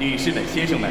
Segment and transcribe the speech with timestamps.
[0.00, 0.88] 你是哪先生呢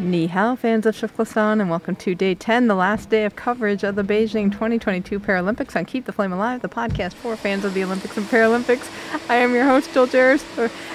[0.00, 3.84] ？Ni hao, fans of Shuklastan, and welcome to day 10, the last day of coverage
[3.84, 7.74] of the Beijing 2022 Paralympics on Keep the Flame Alive, the podcast for fans of
[7.74, 8.88] the Olympics and Paralympics.
[9.28, 10.42] I am your host, Jill Jaracz,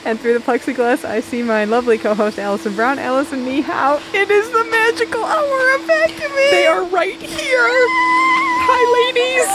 [0.05, 2.97] and through the plexiglass, I see my lovely co host, Allison Brown.
[2.97, 6.49] Allison, ni hao, it is the magical hour of vacuuming!
[6.49, 8.24] They are right here!
[8.67, 9.45] Hi, ladies.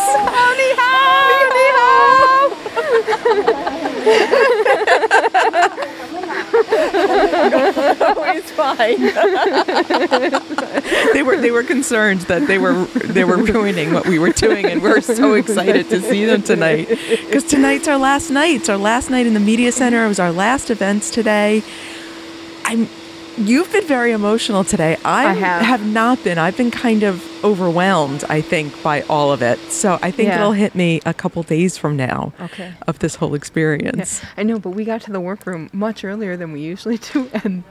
[8.03, 9.01] Oh, it's fine.
[11.13, 14.67] They were they were concerned that they were they were ruining what we were doing,
[14.67, 18.57] and we're so excited to see them tonight because tonight's our last night.
[18.57, 20.05] It's our last night in the media center.
[20.05, 21.63] It was our last events today.
[22.65, 22.89] I'm.
[23.41, 24.99] You've been very emotional today.
[25.03, 25.85] I, have.
[25.87, 26.37] not been.
[26.37, 28.23] I've been kind of overwhelmed.
[28.29, 29.59] I think by all of it.
[29.73, 30.37] So I think Yeah.
[30.37, 32.35] it'll hit me a couple days from now.
[32.39, 32.75] Okay.
[32.87, 34.21] Of this whole experience.
[34.37, 37.65] I know, but we got to the workroom much earlier than we usually do, and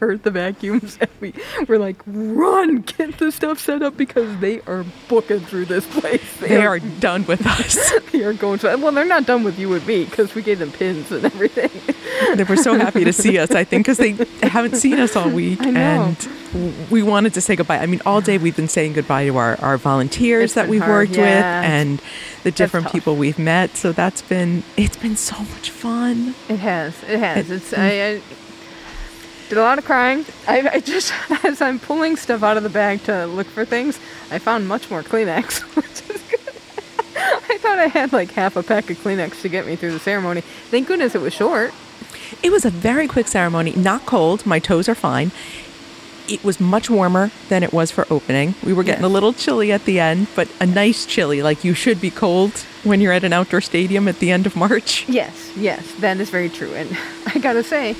[0.00, 1.32] heard the vacuums, and we
[1.66, 6.36] were like, "Run, get the stuff set up because they are booking through this place.
[6.40, 7.78] They are done with us.
[8.12, 8.76] they are going to.
[8.76, 11.70] Well, they're not done with you and me because we gave them pins and everything.
[12.36, 15.30] they were so happy to see us, I think, because they haven't seen us all
[15.30, 15.60] week.
[15.62, 16.16] And
[16.90, 17.78] we wanted to say goodbye.
[17.78, 20.80] I mean, all day we've been saying goodbye to our, our volunteers It's that we've
[20.80, 21.60] hard, worked yeah.
[21.60, 22.02] with and
[22.42, 23.76] the different people we've met.
[23.76, 26.34] So that's been, it's been so much fun.
[26.48, 26.94] It has.
[27.04, 27.50] It has.
[27.50, 27.72] It's.
[27.72, 28.22] I, I
[29.48, 30.24] did a lot of crying.
[30.46, 31.12] I, I just
[31.44, 33.98] as I'm pulling stuff out of the bag to look for things,
[34.30, 36.40] I found much more Kleenex, which is good.
[37.16, 39.98] I thought I had like half a pack of Kleenex to get me through the
[40.00, 40.42] ceremony.
[40.70, 41.72] Thank goodness it was short.
[42.42, 44.44] It was a very quick ceremony, not cold.
[44.46, 45.32] My toes are fine.
[46.28, 48.54] It was much warmer than it was for opening.
[48.62, 49.10] We were getting Yes.
[49.10, 52.52] a little chilly at the end, but a nice chilly, like you should be cold
[52.84, 55.08] when you're at an outdoor stadium at the end of March.
[55.08, 56.74] Yes, yes, that is very true.
[56.74, 56.94] And
[57.34, 57.96] I gotta say,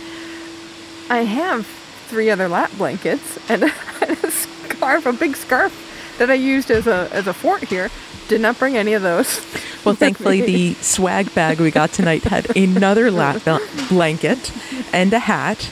[1.10, 1.66] I have
[2.08, 3.64] three other lap blankets and
[4.02, 7.90] a, scarf, a big scarf that I used as a as a fort here.
[8.28, 9.44] Did not bring any of those.
[9.84, 13.42] Well, thankfully, the swag bag we got tonight had another lap
[13.88, 14.52] blanket
[14.92, 15.70] and a hat,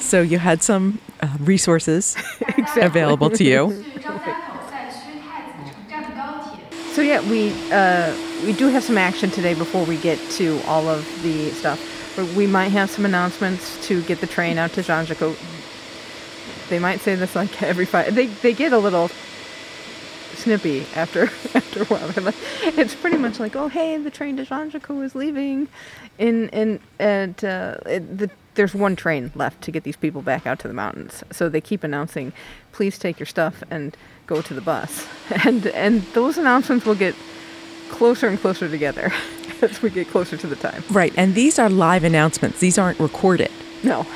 [0.00, 2.82] so you had some uh, resources exactly.
[2.82, 3.84] available to you.
[6.92, 8.14] So yeah, we uh,
[8.44, 11.80] we do have some action today before we get to all of the stuff.
[12.36, 15.36] We might have some announcements to get the train out to Zhangjiakou.
[16.68, 18.14] They might say this like every five.
[18.14, 19.10] They they get a little
[20.34, 22.32] snippy after after a while.
[22.62, 25.68] It's pretty much like, oh hey, the train to Zhangjiakou is leaving,
[26.18, 30.46] in in and uh, it, the, there's one train left to get these people back
[30.46, 31.24] out to the mountains.
[31.32, 32.32] So they keep announcing,
[32.72, 33.96] please take your stuff and
[34.26, 35.06] go to the bus,
[35.44, 37.14] and and those announcements will get
[37.90, 39.12] closer and closer together
[39.62, 40.82] as we get closer to the time.
[40.90, 42.60] Right, and these are live announcements.
[42.60, 43.50] These aren't recorded.
[43.82, 44.06] No,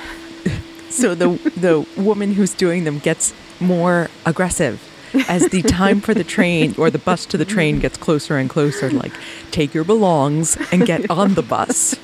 [0.91, 4.83] So the the woman who's doing them gets more aggressive
[5.29, 8.49] as the time for the train or the bus to the train gets closer and
[8.49, 8.91] closer.
[8.91, 9.13] Like,
[9.51, 11.95] take your belongs and get on the bus.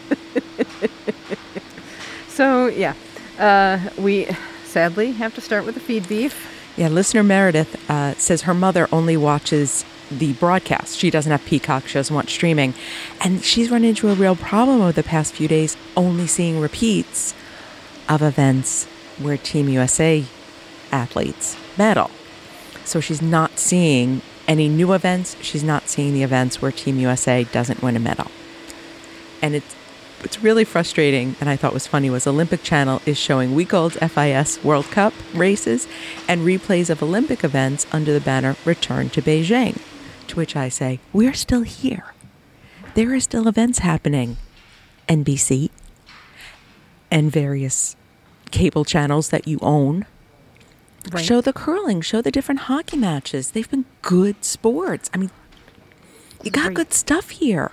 [2.28, 2.94] so yeah,
[3.38, 4.28] uh, we
[4.64, 6.50] sadly have to start with the feed beef.
[6.76, 9.84] Yeah, listener Meredith uh, says her mother only watches
[10.18, 10.98] the broadcast.
[10.98, 11.86] She doesn't have Peacock.
[11.86, 12.74] She doesn't watch streaming.
[13.20, 17.34] And she's run into a real problem over the past few days, only seeing repeats
[18.08, 18.86] of events
[19.18, 20.24] where Team USA
[20.92, 22.10] athletes medal.
[22.84, 25.36] So she's not seeing any new events.
[25.40, 28.30] She's not seeing the events where Team USA doesn't win a medal.
[29.40, 29.74] And it's
[30.20, 33.92] what's really frustrating and I thought was funny was Olympic Channel is showing week old
[33.92, 35.86] FIS World Cup races
[36.26, 39.78] and replays of Olympic events under the banner Return to Beijing.
[40.28, 42.14] To which I say, We're still here.
[42.94, 44.36] There are still events happening.
[45.08, 45.70] NBC
[47.10, 47.94] and various
[48.50, 50.06] cable channels that you own.
[51.12, 51.22] Right.
[51.24, 53.50] Show the curling, show the different hockey matches.
[53.50, 55.10] They've been good sports.
[55.12, 55.30] I mean,
[56.42, 56.74] you got Right.
[56.74, 57.70] good stuff here.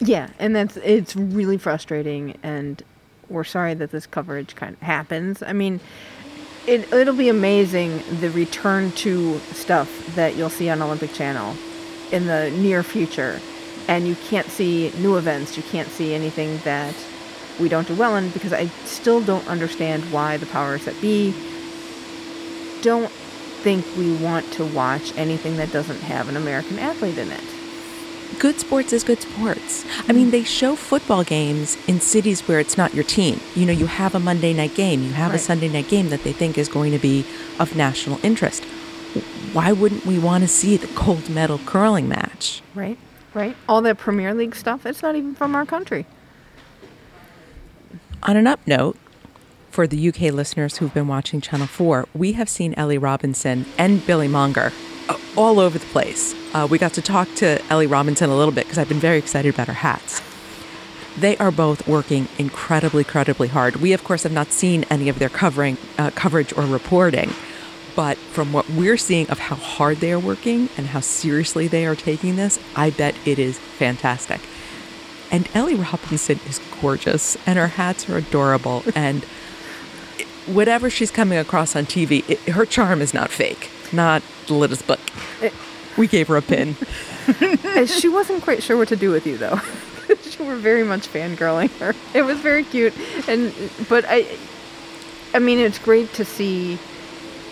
[0.00, 2.82] Yeah, and that's it's really frustrating, and
[3.30, 5.42] we're sorry that this coverage kind of happens.
[5.42, 5.80] I mean,
[6.66, 11.54] it it'll be amazing the return to stuff that you'll see on Olympic Channel
[12.14, 13.40] in the near future,
[13.88, 15.56] and you can't see new events.
[15.56, 16.94] You can't see anything that
[17.60, 21.34] we don't do well in because I still don't understand why the powers that be
[22.82, 23.10] don't
[23.64, 27.40] think we want to watch anything that doesn't have an American athlete in it.
[28.40, 29.84] good sports is good sports.
[30.08, 33.38] I mean, they show football games in cities where it's not your team.
[33.54, 35.40] You know, you have a Monday night game, you have Right.
[35.40, 37.24] a Sunday night game that they think is going to be
[37.60, 38.64] of national interest.
[39.54, 42.60] Why wouldn't we want to see the gold medal curling match?
[42.74, 42.98] Right?
[43.34, 43.56] right?
[43.68, 46.06] All that Premier League stuff, it's not even from our country.
[48.24, 48.96] On an up note,
[49.70, 54.04] for the UK listeners who've been watching Channel 4, we have seen Ellie Robinson and
[54.04, 54.72] Billy Monger
[55.08, 56.34] uh, all over the place.
[56.52, 59.18] Uh, we got to talk to Ellie Robinson a little bit because I've been very
[59.18, 60.20] excited about her hats.
[61.16, 63.76] They are both working incredibly, incredibly hard.
[63.76, 67.32] We, of course, have not seen any of their covering, uh, coverage or reporting,
[67.94, 71.86] but from what we're seeing of how hard they are working and how seriously they
[71.86, 74.40] are taking this, I bet it is fantastic.
[75.30, 78.82] And Ellie Robinson is gorgeous, and her hats are adorable.
[78.94, 79.24] And
[80.46, 85.00] whatever she's coming across on TV, it, her charm is not fake, not Litta's book.
[85.40, 85.50] Eh.
[85.96, 86.76] We gave her a pin.
[87.86, 89.60] She wasn't quite sure what to do with you, though.
[90.08, 91.94] you were very much fangirling her.
[92.12, 92.92] It was very cute,
[93.26, 93.52] and
[93.88, 94.26] but I,
[95.32, 96.78] I mean, it's great to see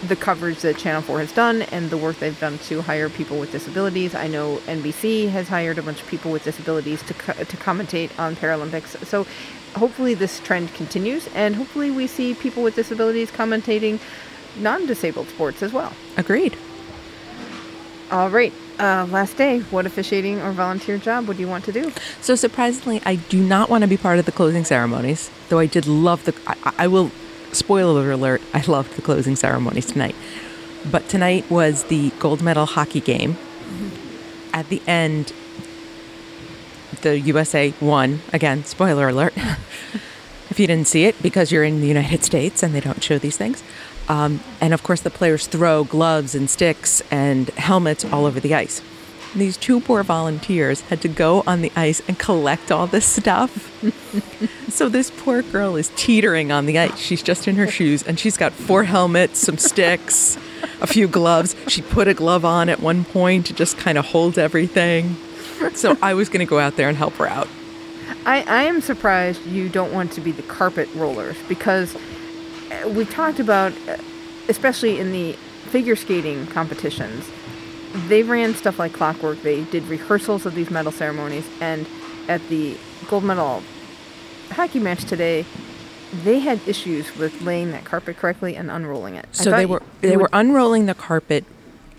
[0.09, 3.39] the coverage that Channel 4 has done and the work they've done to hire people
[3.39, 4.15] with disabilities.
[4.15, 8.11] I know NBC has hired a bunch of people with disabilities to co- to commentate
[8.19, 9.05] on Paralympics.
[9.07, 9.27] So
[9.77, 14.01] hopefully this trend continues, and hopefully we see people with disabilities commentating
[14.57, 15.93] non-disabled sports as well.
[16.17, 16.57] Agreed.
[18.11, 18.53] All right.
[18.79, 19.61] Uh, last day.
[19.71, 21.93] What officiating or volunteer job would you want to do?
[22.21, 25.67] So surprisingly, I do not want to be part of the closing ceremonies, though I
[25.67, 26.35] did love the.
[26.47, 27.11] I, I will.
[27.53, 30.17] Spoiler alert: I loved the closing ceremonies tonight.
[30.91, 33.37] But tonight was the gold medal hockey game.
[34.53, 35.33] At the end,
[37.03, 38.65] the USA won again.
[38.65, 39.35] Spoiler alert.
[40.51, 43.19] if you didn't see it, because you're in the United States and they don't show
[43.19, 43.63] these things.
[44.09, 48.55] Um, and of course, the players throw gloves and sticks and helmets all over the
[48.55, 48.83] ice.
[49.35, 53.71] These two poor volunteers had to go on the ice and collect all this stuff.
[54.69, 56.99] so this poor girl is teetering on the ice.
[56.99, 60.37] She's just in her shoes and she's got four helmets, some sticks,
[60.83, 61.57] a few gloves.
[61.69, 65.17] She put a glove on at one point to just kind of hold everything.
[65.75, 67.49] So I was going to go out there and help her out.
[68.27, 73.05] I, I am surprised you don't want to be the carpet rollers because uh, we
[73.05, 73.97] talked about, uh,
[74.49, 75.33] especially in the
[75.71, 77.29] figure skating competitions,
[78.09, 79.43] they ran stuff like clockwork.
[79.43, 81.87] They did rehearsals of these medal ceremonies, and
[82.29, 82.77] at the
[83.09, 83.63] gold medal
[84.51, 85.45] hockey match today,
[86.25, 89.27] they had issues with laying that carpet correctly and unrolling it.
[89.33, 91.45] So they were you they were unrolling the carpet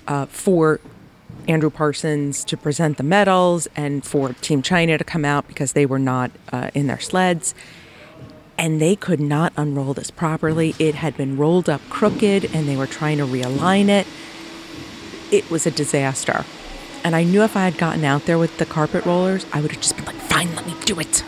[0.07, 0.80] uh, for
[1.48, 5.86] Andrew Parsons to present the medals and for Team China to come out because they
[5.86, 7.54] were not uh, in their sleds.
[8.56, 10.75] And they could not unroll this properly.
[10.78, 14.06] It had been rolled up crooked and they were trying to realign it.
[15.33, 16.45] It was a disaster.
[17.03, 19.71] And I knew if I had gotten out there with the carpet rollers, I would
[19.71, 21.24] have just been like, fine, let me do it.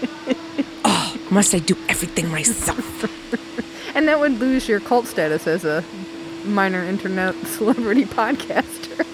[0.86, 3.04] oh, must I do everything myself?
[3.94, 5.84] and that would lose your cult status as a
[6.46, 9.04] minor internet celebrity podcaster.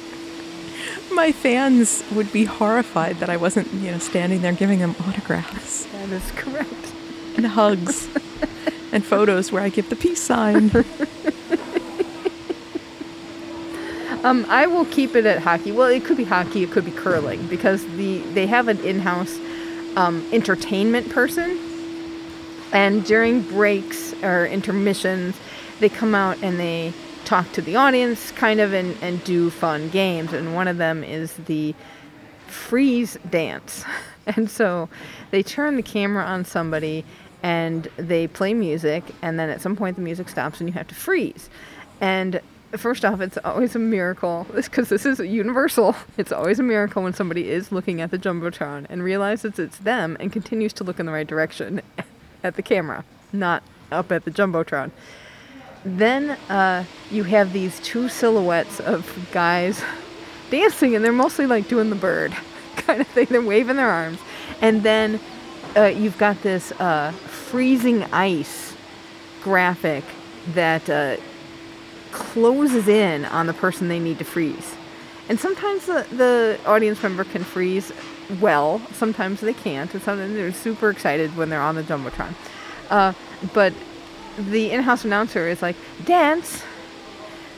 [1.13, 5.87] my fans would be horrified that I wasn't, you know, standing there giving them autographs
[5.87, 6.93] That is correct.
[7.37, 8.09] and hugs
[8.93, 10.71] and photos where I give the peace sign.
[14.25, 15.71] Um, I will keep it at hockey.
[15.71, 19.39] Well, it could be hockey, it could be curling because the they have an in-house
[19.97, 21.59] um, entertainment person,
[22.73, 25.37] and during breaks or intermissions,
[25.79, 26.95] they come out and they
[27.27, 30.33] talk to the audience, kind of, and and do fun games.
[30.33, 31.75] And one of them is the
[32.49, 33.85] freeze dance.
[34.27, 34.89] And so
[35.33, 37.05] they turn the camera on somebody
[37.43, 40.89] and they play music, and then at some point the music stops and you have
[40.89, 41.51] to freeze.
[42.01, 42.41] And
[42.81, 45.95] first off, it's always a miracle because this is universal.
[46.17, 50.17] It's always a miracle when somebody is looking at the Jumbotron and realizes it's them
[50.21, 51.83] and continues to look in the right direction
[52.45, 54.91] at the camera, not up at the Jumbotron.
[55.85, 59.83] Then uh, you have these two silhouettes of guys
[60.51, 62.35] dancing, and they're mostly like doing the bird
[62.77, 63.27] kind of thing.
[63.29, 64.19] They're waving their arms.
[64.61, 65.21] And then
[65.77, 68.75] uh, you've got this uh, freezing ice
[69.43, 70.05] graphic
[70.55, 71.17] that uh,
[72.15, 74.75] closes in on the person they need to freeze.
[75.29, 77.93] And sometimes the, the audience member can freeze
[78.41, 82.33] well, sometimes they can't, and sometimes they're super excited when they're on the Jumbotron.
[82.89, 83.13] Uh,
[83.53, 83.75] but
[84.39, 86.63] the in house announcer is like, dance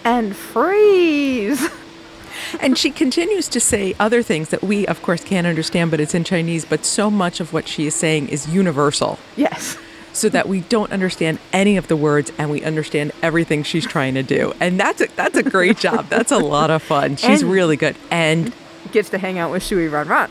[0.05, 1.69] and freeze.
[2.61, 6.15] and she continues to say other things that we, of course, can't understand, but it's
[6.15, 6.65] in Chinese.
[6.65, 9.77] But so much of what she is saying is universal, yes.
[10.17, 14.15] So that we don't understand any of the words and we understand everything she's trying
[14.15, 14.55] to do.
[14.61, 16.09] And that's a, that's a great job.
[16.09, 17.17] That's a lot of fun.
[17.17, 17.97] She's And- really good.
[18.11, 18.55] And
[18.93, 20.31] Gets to hang out with Shuey Rhon Rhon.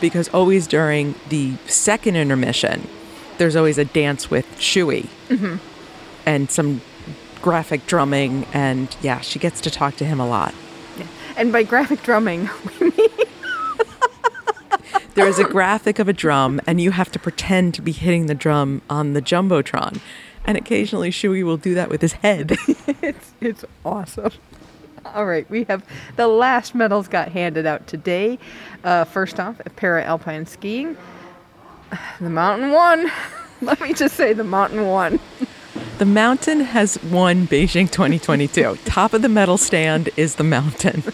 [0.00, 2.86] because always during the second intermission,
[3.38, 5.56] there's always a dance with Shui mm-hmm.
[6.24, 6.80] and some
[7.42, 8.46] graphic drumming.
[8.52, 10.54] And yeah, she gets to talk to him a lot.
[11.36, 12.48] And by graphic drumming,
[12.80, 13.08] we mean
[15.14, 18.26] There is a graphic of a drum, and you have to pretend to be hitting
[18.26, 20.00] the drum on the jumbotron.
[20.44, 22.56] And occasionally, Shuey will do that with his head.
[23.00, 24.32] it's it's awesome.
[25.04, 25.84] All right, we have
[26.16, 28.40] the last medals got handed out today.
[28.82, 30.96] Uh, first off, para alpine skiing.
[32.20, 33.10] The mountain won.
[33.60, 35.20] Let me just say, the mountain won.
[35.98, 38.78] the mountain has won Beijing 2022.
[38.84, 41.04] Top of the medal stand is the mountain.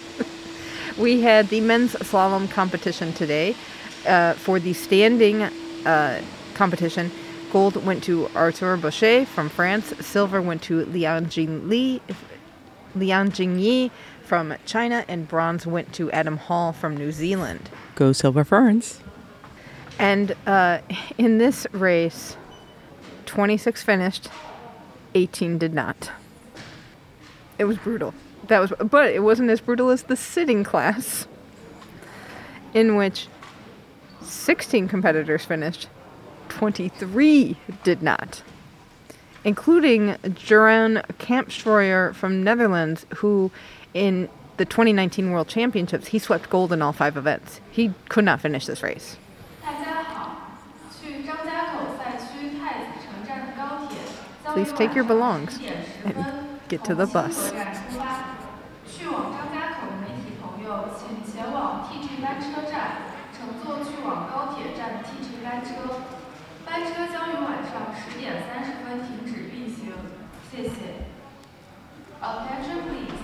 [1.01, 3.57] We had the men's slalom competition today.
[4.07, 6.23] Uh, for the standing uh,
[6.55, 7.11] competition,
[7.53, 9.93] gold went to Arthur Bauchet from France.
[10.01, 12.01] Silver went to Liang Jing Li,
[12.95, 13.91] Liang Jingyi
[14.25, 17.69] from China, and bronze went to Adam Hall from New Zealand.
[17.95, 19.01] Go Silver Ferns.
[19.99, 20.79] And uh,
[21.19, 22.37] in this race,
[23.27, 24.29] 26 finished,
[25.15, 26.11] 18 did not.
[27.59, 28.15] It was brutal.
[28.49, 31.27] That was, but it wasn't as brutal as the sitting class,
[32.73, 33.29] in which
[34.31, 35.89] 16 competitors finished,
[36.49, 38.43] 23 did not,
[39.45, 43.51] including Jeroen Kampschreur from Netherlands, who
[43.95, 47.61] in the 2019 World Championships, he swept gold in all five events.
[47.71, 49.17] He could not finish this race.
[54.53, 55.59] Please take your belongs
[56.05, 56.27] and
[56.69, 57.53] get to the bus.
[72.31, 73.19] Attention please.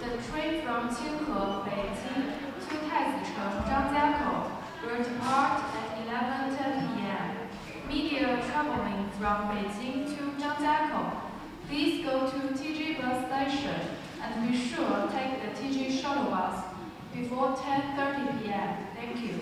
[0.00, 2.24] The train from Qinghe, Beijing
[2.68, 4.36] to Taizicheng, Zhangjiakou
[4.82, 7.88] will depart at 11.10 p.m.
[7.88, 11.20] Media traveling from Beijing to Zhangjiakou,
[11.68, 13.80] please go to TG bus station
[14.22, 16.64] and be sure take the TG shuttle bus
[17.12, 18.76] before 10.30 p.m.
[18.94, 19.40] Thank you.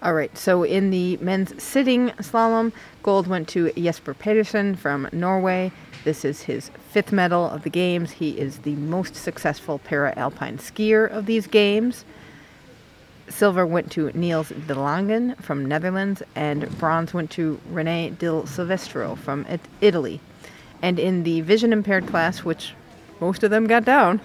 [0.00, 5.72] All right, so in the men's sitting slalom, gold went to Jesper Pedersen from Norway,
[6.04, 8.12] this is his fifth medal of the games.
[8.12, 12.04] He is the most successful para alpine skier of these games.
[13.28, 19.16] Silver went to Niels de Langen from Netherlands, and bronze went to Rene De Silvestro
[19.16, 20.20] from It- Italy.
[20.80, 22.74] And in the vision impaired class, which
[23.20, 24.20] most of them got down,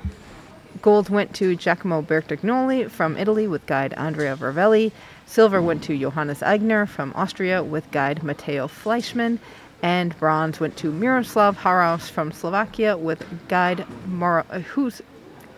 [0.82, 4.92] Gold went to Giacomo Bertagnoli from Italy with guide Andrea Ravelli.
[5.25, 9.39] Silver went to Johannes Aigner from Austria with guide Matteo Fleischmann.
[9.84, 15.02] And bronze went to Miroslav Haraus from Slovakia with guide Mar- Hus-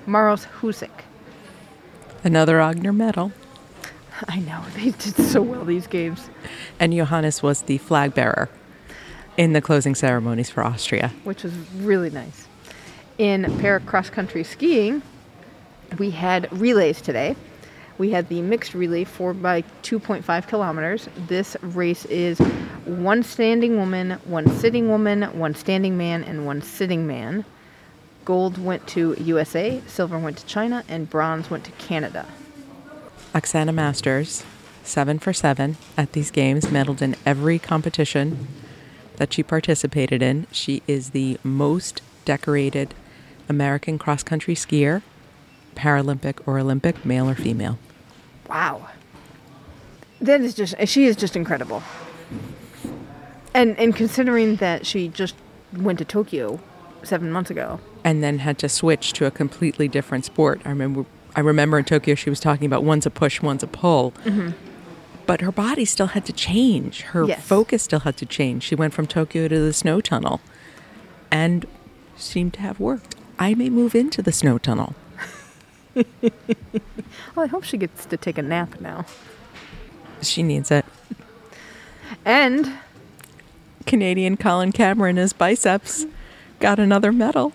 [0.07, 0.89] Maros Hudik.
[2.23, 3.31] Another Aigner medal.
[4.27, 6.27] I know, they did so well these games,
[6.79, 8.49] And Johannes was the flag bearer
[9.37, 11.11] in the closing ceremonies for Austria.
[11.23, 12.47] which was really nice.
[13.19, 15.03] In para cross country skiing,
[15.99, 17.35] we had relays today.
[17.97, 21.07] We had the mixed relay 4 by 2.5 kilometers.
[21.27, 22.39] This race is
[22.83, 27.45] one standing woman, one sitting woman, one standing man, and one sitting man.
[28.25, 32.25] Gold went to USA, silver went to China, and bronze went to Canada.
[33.33, 34.43] Oksana Masters,
[34.83, 38.47] seven for seven at these games, medaled in every competition
[39.17, 40.47] that she participated in.
[40.51, 42.93] She is the most decorated
[43.47, 45.01] American cross country skier,
[45.75, 47.77] Paralympic or Olympic, male or female.
[48.49, 48.87] Wow.
[50.21, 51.83] That is just she is just incredible.
[53.53, 55.35] And and considering that she just
[55.73, 56.59] went to Tokyo
[57.03, 57.79] 7 months ago.
[58.03, 60.61] and then had to switch to a completely different sport.
[60.65, 61.05] I remember
[61.35, 64.11] I remember in Tokyo she was talking about one's a push, one's a pull.
[64.23, 64.51] Mm-hmm
[65.25, 67.01] But her body still had to change.
[67.13, 67.41] Her Yes.
[67.41, 68.61] focus still had to change.
[68.63, 70.39] She went from Tokyo to the snow tunnel
[71.31, 71.65] and
[72.15, 73.15] seemed to have worked.
[73.39, 74.93] I may move into the snow tunnel.
[75.95, 79.05] Well, I hope she gets to take a nap now.
[80.21, 80.85] She needs it.
[82.23, 82.73] And
[83.85, 86.05] Canadian Colin Cameron, his biceps,
[86.59, 87.53] got another medal.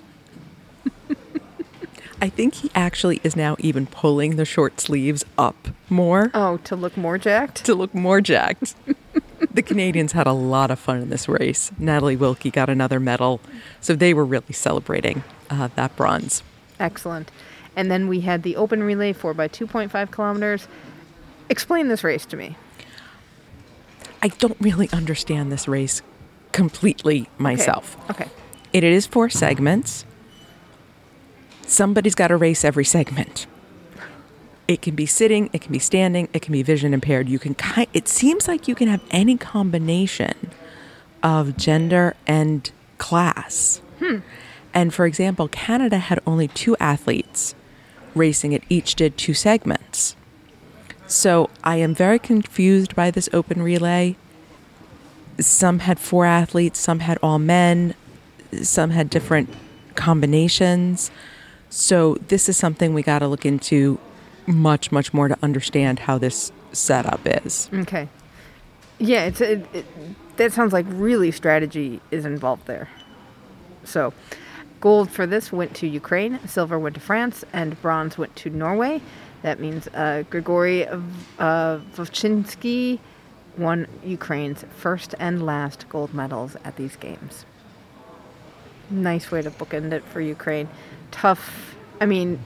[2.23, 6.31] I think he actually is now even pulling the short sleeves up more.
[6.35, 7.65] oh, to look more jacked.
[7.65, 8.75] to look more jacked.
[9.51, 11.73] the Canadians had a lot of fun in this race.
[11.79, 13.41] Natalie Wilkie got another medal,
[13.81, 16.43] so they were really celebrating uh, that bronze.
[16.79, 17.31] Excellent.
[17.77, 20.69] And then we had the open relay 4 by 2.5 kilometers.
[21.49, 22.57] Explain this race to me.
[24.23, 26.03] I don't really understand this race
[26.53, 27.97] completely myself.
[28.11, 28.25] Okay.
[28.25, 28.31] okay.
[28.73, 30.05] It is four segments.
[31.67, 33.47] Somebody's got to race every segment.
[34.69, 37.29] It can be sitting, it can be standing, it can be vision impaired.
[37.29, 40.35] You can ki- it seems like you can have any combination
[41.23, 43.83] of gender and class.
[43.99, 44.19] Hmm.
[44.73, 47.57] And for example, Canada had only two athletes
[48.15, 50.17] racing it each did two segments.
[51.07, 54.17] So I am very confused by this open relay.
[55.39, 57.95] Some had four athletes, some had all men,
[58.63, 59.53] some had different
[59.95, 61.11] combinations.
[61.69, 63.99] So this is something we got to look into
[64.47, 67.69] much, much more to understand how this setup is.
[67.73, 68.09] Okay.
[68.99, 69.87] Yeah, it's it, it,
[70.37, 72.89] that sounds like really strategy is involved there.
[73.85, 74.13] So,
[74.81, 79.01] gold for this went to Ukraine, silver went to France, and bronze went to Norway.
[79.43, 80.99] That means uh, Grigory uh,
[81.39, 82.99] Vovchinsky
[83.57, 87.45] won Ukraine's first and last gold medals at these games.
[88.91, 90.69] Nice way to bookend it for Ukraine.
[91.11, 91.75] Tough.
[92.01, 92.41] I mean,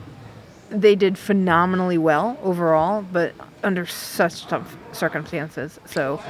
[0.69, 5.79] they did phenomenally well overall, but under such tough circumstances.
[5.85, 6.21] So,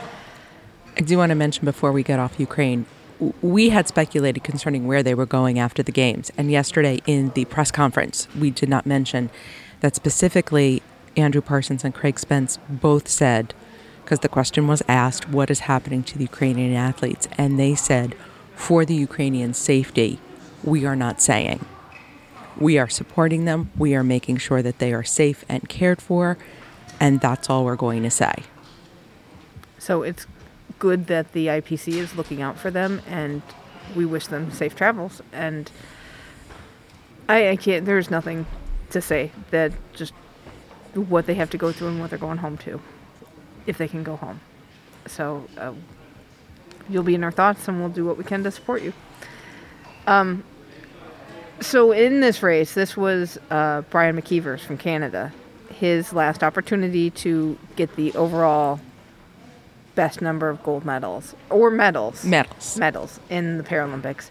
[0.97, 2.85] I do want to mention before we get off Ukraine,
[3.41, 6.31] we had speculated concerning where they were going after the games.
[6.37, 9.29] And yesterday in the press conference, we did not mention
[9.79, 10.81] that specifically
[11.15, 13.53] Andrew Parsons and Craig Spence both said,
[14.03, 17.27] because the question was asked, what is happening to the Ukrainian athletes?
[17.37, 18.15] And they said,
[18.55, 20.19] for the Ukrainian safety,
[20.63, 21.65] we are not saying.
[22.57, 23.71] We are supporting them.
[23.77, 26.37] We are making sure that they are safe and cared for.
[26.99, 28.35] And that's all we're going to say.
[29.77, 30.25] So it's
[30.79, 33.41] good that the IPC is looking out for them, and
[33.95, 35.21] we wish them safe travels.
[35.31, 35.69] And
[37.27, 38.45] I, I can't, there's nothing
[38.91, 40.13] to say that just
[40.93, 42.79] what they have to go through and what they're going home to,
[43.65, 44.39] if they can go home.
[45.07, 45.73] So uh,
[46.89, 48.93] you'll be in our thoughts, and we'll do what we can to support you.
[50.07, 50.43] Um,
[51.59, 55.33] so in this race, this was uh, Brian McKeever's from Canada.
[55.73, 58.79] His last opportunity to get the overall
[59.95, 62.23] best number of gold medals or medals.
[62.25, 62.77] Medals.
[62.77, 64.29] Medals in the Paralympics.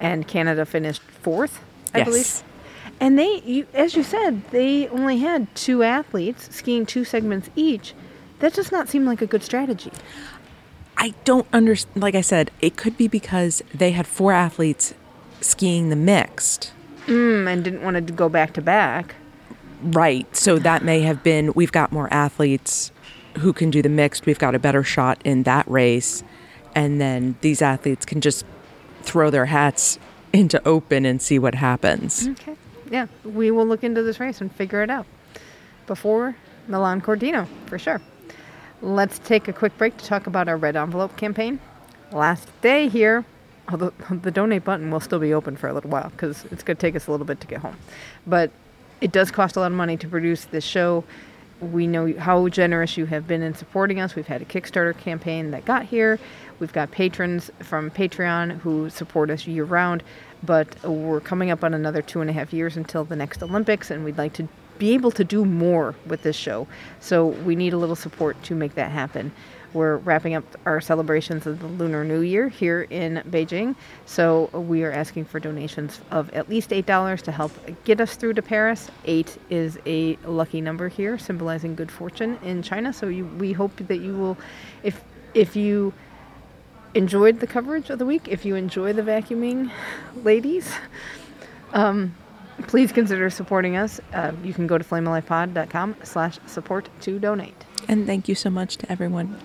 [0.00, 1.60] And Canada finished fourth,
[1.94, 2.04] I Yes.
[2.06, 2.42] believe.
[3.00, 7.94] And they, you, as you said, they only had two athletes skiing two segments each.
[8.40, 9.90] That does not seem like a good strategy.
[10.96, 12.02] I don't understand.
[12.02, 14.94] Like I said, it could be because they had four athletes
[15.40, 16.72] skiing the mixed.
[17.06, 19.14] Mm, and didn't want to go back to back.
[19.82, 20.34] Right.
[20.36, 22.90] So that may have been we've got more athletes
[23.38, 24.26] who can do the mixed.
[24.26, 26.22] We've got a better shot in that race.
[26.74, 28.44] And then these athletes can just
[29.02, 29.98] throw their hats
[30.32, 32.28] into open and see what happens.
[32.28, 32.56] Okay.
[32.90, 35.06] Yeah, we will look into this race and figure it out
[35.86, 36.36] before
[36.68, 38.00] Milan Cortina, for sure.
[38.82, 41.60] Let's take a quick break to talk about our red envelope campaign.
[42.12, 43.24] Last day here,
[43.70, 46.76] although the donate button will still be open for a little while because it's going
[46.76, 47.76] to take us a little bit to get home.
[48.26, 48.50] But
[49.00, 51.04] it does cost a lot of money to produce this show.
[51.72, 54.14] We know how generous you have been in supporting us.
[54.14, 56.18] We've had a Kickstarter campaign that got here.
[56.58, 60.02] We've got patrons from Patreon who support us year round,
[60.42, 63.90] but we're coming up on another two and a half years until the next Olympics,
[63.90, 64.48] and we'd like to
[64.78, 66.66] be able to do more with this show.
[67.00, 69.32] So we need a little support to make that happen.
[69.74, 73.74] We're wrapping up our celebrations of the Lunar New Year here in Beijing.
[74.06, 77.52] So we are asking for donations of at least $8 to help
[77.84, 78.88] get us through to Paris.
[79.04, 82.92] Eight is a lucky number here, symbolizing good fortune in China.
[82.92, 84.38] So you, we hope that you will,
[84.84, 85.02] if,
[85.34, 85.92] if you
[86.94, 89.72] enjoyed the coverage of the week, if you enjoy the vacuuming
[90.22, 90.72] ladies,
[91.72, 92.14] um,
[92.68, 94.00] please consider supporting us.
[94.12, 97.64] Uh, you can go to flamealivepod.com slash support to donate.
[97.88, 99.36] And thank you so much to everyone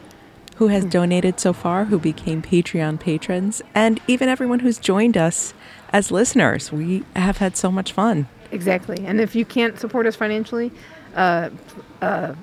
[0.59, 5.53] who has donated so far, who became Patreon patrons, and even everyone who's joined us
[5.93, 6.69] as listeners.
[6.69, 8.27] We have had so much fun.
[8.51, 9.05] Exactly.
[9.05, 10.73] And if you can't support us financially,
[11.15, 11.49] uh,
[12.01, 12.35] uh,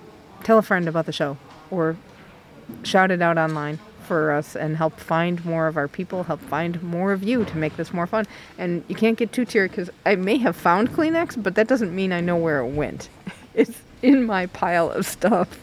[0.45, 1.37] tell a friend about the show
[1.71, 1.99] or
[2.85, 6.83] shout it out online for us and help find more of our people, help find
[6.83, 8.25] more of you to make this more fun.
[8.57, 11.95] And you can't get too tiered because I may have found Kleenex, but that doesn't
[11.95, 13.11] mean I know where it went.
[13.53, 15.61] It's in my pile of stuff.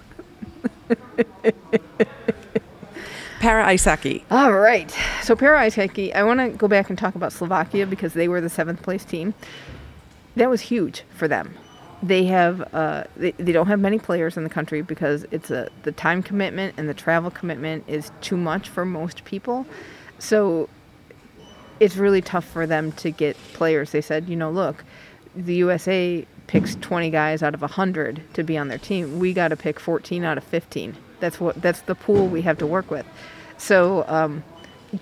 [3.43, 4.23] Para ice hockey.
[4.31, 4.89] All right.
[5.21, 8.39] So para ice I want to go back and talk about Slovakia because they were
[8.39, 9.33] the seventh place team.
[10.37, 11.53] That was huge for them.
[12.01, 15.69] They have uh, they, they don't have many players in the country because it's a
[15.81, 19.65] the time commitment and the travel commitment is too much for most people.
[20.19, 20.69] So
[21.81, 23.91] it's really tough for them to get players.
[23.91, 24.85] They said, you know, look,
[25.35, 29.19] the USA picks 20 guys out of 100 to be on their team.
[29.19, 30.95] We got to pick 14 out of 15.
[31.23, 33.05] That's what that's the pool we have to work with.
[33.57, 34.43] So um,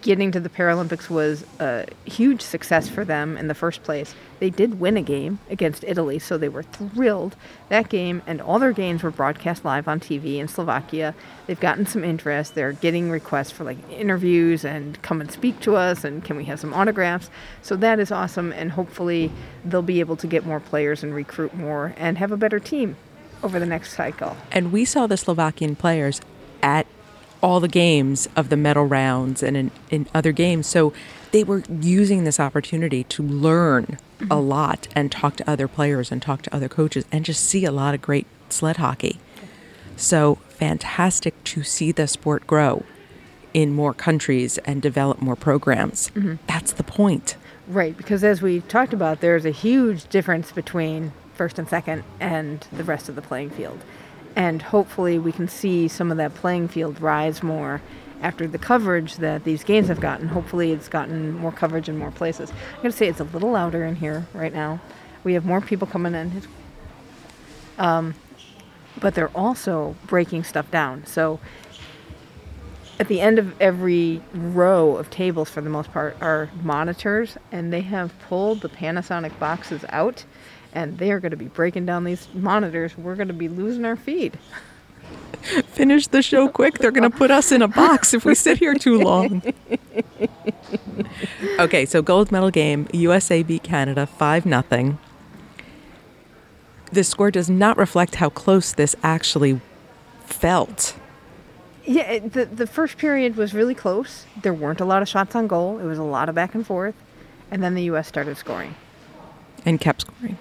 [0.01, 4.13] getting to the Paralympics was a huge success for them in the first place.
[4.39, 7.35] They did win a game against Italy, so they were thrilled.
[7.69, 11.15] That game and all their games were broadcast live on TV in Slovakia.
[11.47, 12.53] They've gotten some interest.
[12.53, 16.45] They're getting requests for like interviews and come and speak to us and can we
[16.45, 17.31] have some autographs?
[17.63, 19.31] So that is awesome and hopefully
[19.65, 22.95] they'll be able to get more players and recruit more and have a better team.
[23.43, 24.37] Over the next cycle.
[24.51, 26.21] And we saw the Slovakian players
[26.61, 26.87] at
[27.41, 30.67] all the games of the medal rounds and in, in other games.
[30.67, 30.93] So
[31.31, 34.47] they were using this opportunity to learn a mm-hmm.
[34.47, 37.71] lot and talk to other players and talk to other coaches and just see a
[37.71, 39.19] lot of great sled hockey.
[39.97, 42.83] So fantastic to see the sport grow
[43.53, 46.09] in more countries and develop more programs.
[46.09, 46.35] Mm-hmm.
[46.47, 47.35] That's the point.
[47.67, 52.67] Right, because as we talked about, there's a huge difference between first and second and
[52.71, 53.79] the rest of the playing field.
[54.35, 57.81] And hopefully, we can see some of that playing field rise more
[58.21, 60.27] after the coverage that these games have gotten.
[60.27, 62.53] Hopefully, it's gotten more coverage in more places.
[62.77, 64.81] I'm to say it's a little louder in here right now.
[65.23, 66.43] We have more people coming in.
[67.79, 68.13] Um,
[68.99, 71.07] but they're also breaking stuff down.
[71.07, 71.39] So
[72.99, 77.73] at the end of every row of tables, for the most part, are monitors, and
[77.73, 80.23] they have pulled the Panasonic boxes out,
[80.73, 82.97] and they are going to be breaking down these monitors.
[82.97, 84.37] We're going to be losing our feed.
[85.41, 86.77] Finish the show quick.
[86.77, 89.41] They're going to put us in a box if we sit here too long.
[91.59, 92.87] okay, so gold medal game.
[92.93, 94.97] USA beat Canada 5 0.
[96.91, 99.61] The score does not reflect how close this actually
[100.25, 100.95] felt.
[101.85, 104.25] Yeah, the the first period was really close.
[104.41, 105.79] There weren't a lot of shots on goal.
[105.79, 106.95] It was a lot of back and forth,
[107.49, 108.07] and then the U.S.
[108.07, 108.75] started scoring
[109.65, 110.37] and kept scoring.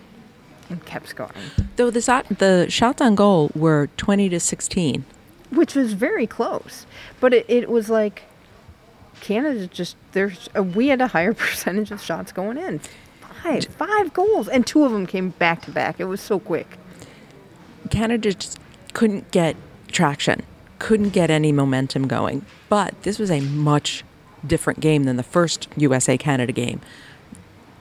[0.71, 1.31] And kept going.
[1.77, 5.05] Though the, shot, the shots on goal were 20 to 16.
[5.51, 6.87] which was very close.
[7.21, 8.23] But it, it was like
[9.21, 12.81] Canada just there's a, we had a higher percentage of shots going in.
[13.43, 15.99] Five, five goals, and two of them came back to back.
[15.99, 16.77] It was so quick.
[17.91, 18.59] Canada just
[18.93, 19.57] couldn't get
[19.89, 20.43] traction,
[20.79, 22.45] couldn't get any momentum going.
[22.69, 24.05] But this was a much
[24.47, 26.81] different game than the first USA Canada game.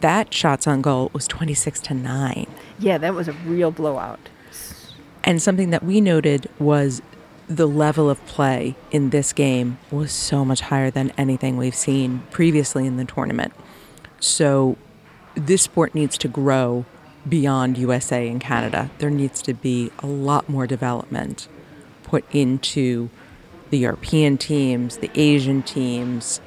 [0.01, 2.47] That shots on goal was 26 to 9.
[2.79, 4.29] Yeah, that was a real blowout.
[5.23, 7.01] And something that we noted was
[7.47, 12.23] the level of play in this game was so much higher than anything we've seen
[12.31, 13.53] previously in the tournament.
[14.19, 14.77] So
[15.35, 16.85] this sport needs to grow
[17.27, 18.89] beyond USA and Canada.
[18.99, 21.47] There needs to be a lot more development
[22.03, 23.09] put into
[23.69, 26.41] the European teams, the Asian teams.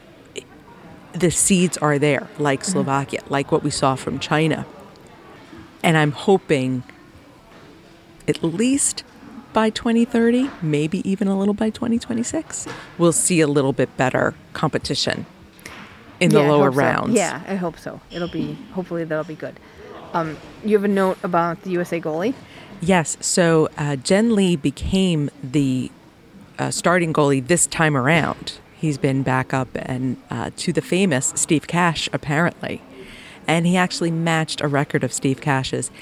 [1.15, 4.65] The seeds are there, like Slovakia, like what we saw from China.
[5.83, 6.85] And I'm hoping
[8.29, 9.05] at least
[9.53, 15.27] by 2030, maybe even a little by 2026, we'll see a little bit better competition
[16.21, 16.81] in the Yeah, I lower hope so.
[16.81, 17.15] rounds.
[17.15, 18.01] Yeah, I hope so.
[18.11, 19.59] It'll be hopefully that'll be good.
[20.15, 22.35] Um, you have a note about the USA goalie.
[22.81, 23.17] Yes.
[23.21, 25.91] So uh, Jen Lee became the
[26.59, 28.59] uh, starting goalie this time around.
[28.83, 32.83] He's been back up and uh, to the famous Steve Cash, apparently.
[33.47, 35.93] And he actually matched a record of Steve Cash's.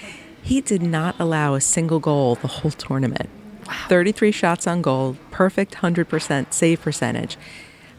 [0.42, 3.28] He did not allow a single goal the whole tournament.
[3.66, 3.74] Wow.
[3.90, 7.36] 33 shots on goal, perfect 100% save percentage.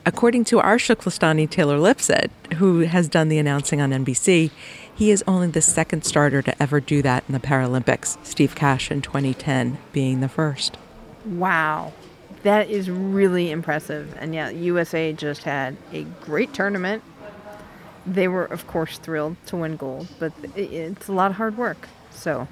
[0.04, 4.50] According to our Shuklastani Taylor Lipsett, who has done the announcing on NBC,
[4.96, 8.90] he is only the second starter to ever do that in the Paralympics, Steve Cash
[8.90, 10.76] in 2010 being the first.
[11.24, 11.94] Wow,
[12.44, 14.16] that is really impressive.
[14.20, 17.04] And yeah, USA just had a great tournament.
[18.06, 21.88] They were, of course, thrilled to win gold, but it's a lot of hard work.
[22.10, 22.48] So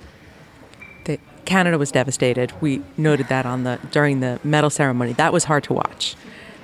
[1.06, 2.54] The, Canada was devastated.
[2.62, 5.14] We noted that on the during the medal ceremony.
[5.14, 6.16] That was hard to watch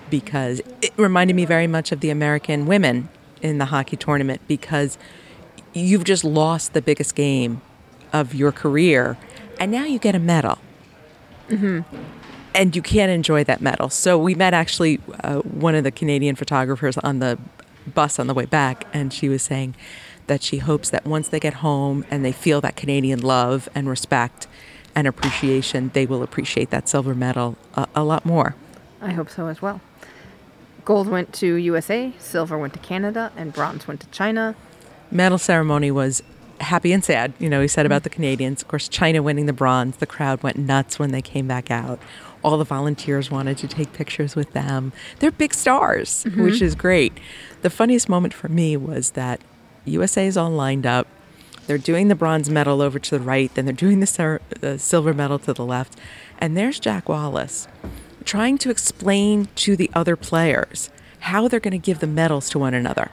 [0.10, 3.10] because it reminded me very much of the American women
[3.42, 4.98] in the hockey tournament because
[5.74, 7.62] you've just lost the biggest game
[8.14, 9.18] of your career
[9.60, 10.60] and now you get a medal.
[11.50, 11.82] Mm-hmm.
[12.56, 13.90] And you can't enjoy that medal.
[13.90, 17.38] So we met actually uh, one of the Canadian photographers on the
[17.94, 19.76] bus on the way back, and she was saying
[20.28, 23.88] that she hopes that once they get home and they feel that Canadian love and
[23.88, 24.48] respect
[24.96, 28.56] and appreciation, they will appreciate that silver medal a, a lot more.
[29.02, 29.82] I hope so as well.
[30.86, 34.56] Gold went to USA, silver went to Canada, and bronze went to China.
[35.12, 36.24] Medal ceremony was
[36.62, 37.34] happy and sad.
[37.40, 38.62] You know, he said about the Canadians.
[38.62, 39.98] Of course, China winning the bronze.
[39.98, 42.00] The crowd went nuts when they came back out.
[42.46, 44.94] All the volunteers wanted to take pictures with them.
[45.18, 47.14] They're big stars, which is great.
[47.64, 49.42] The funniest moment for me was that
[49.86, 51.08] USA is all lined up.
[51.66, 54.78] They're doing the bronze medal over to the right, then they're doing the cer- uh,
[54.78, 55.98] silver medal to the left.
[56.38, 57.68] And there's Jack Wallace
[58.24, 62.60] trying to explain to the other players how they're going to give the medals to
[62.60, 63.10] one another.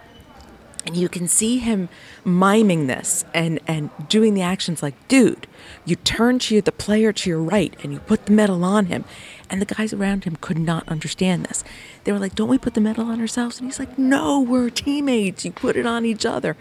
[0.85, 1.89] And you can see him
[2.25, 5.47] miming this and, and doing the actions like, dude,
[5.85, 9.05] you turn to the player to your right and you put the medal on him.
[9.49, 11.63] And the guys around him could not understand this.
[12.05, 13.59] They were like, don't we put the medal on ourselves?
[13.59, 15.45] And he's like, no, we're teammates.
[15.45, 16.57] You put it on each other.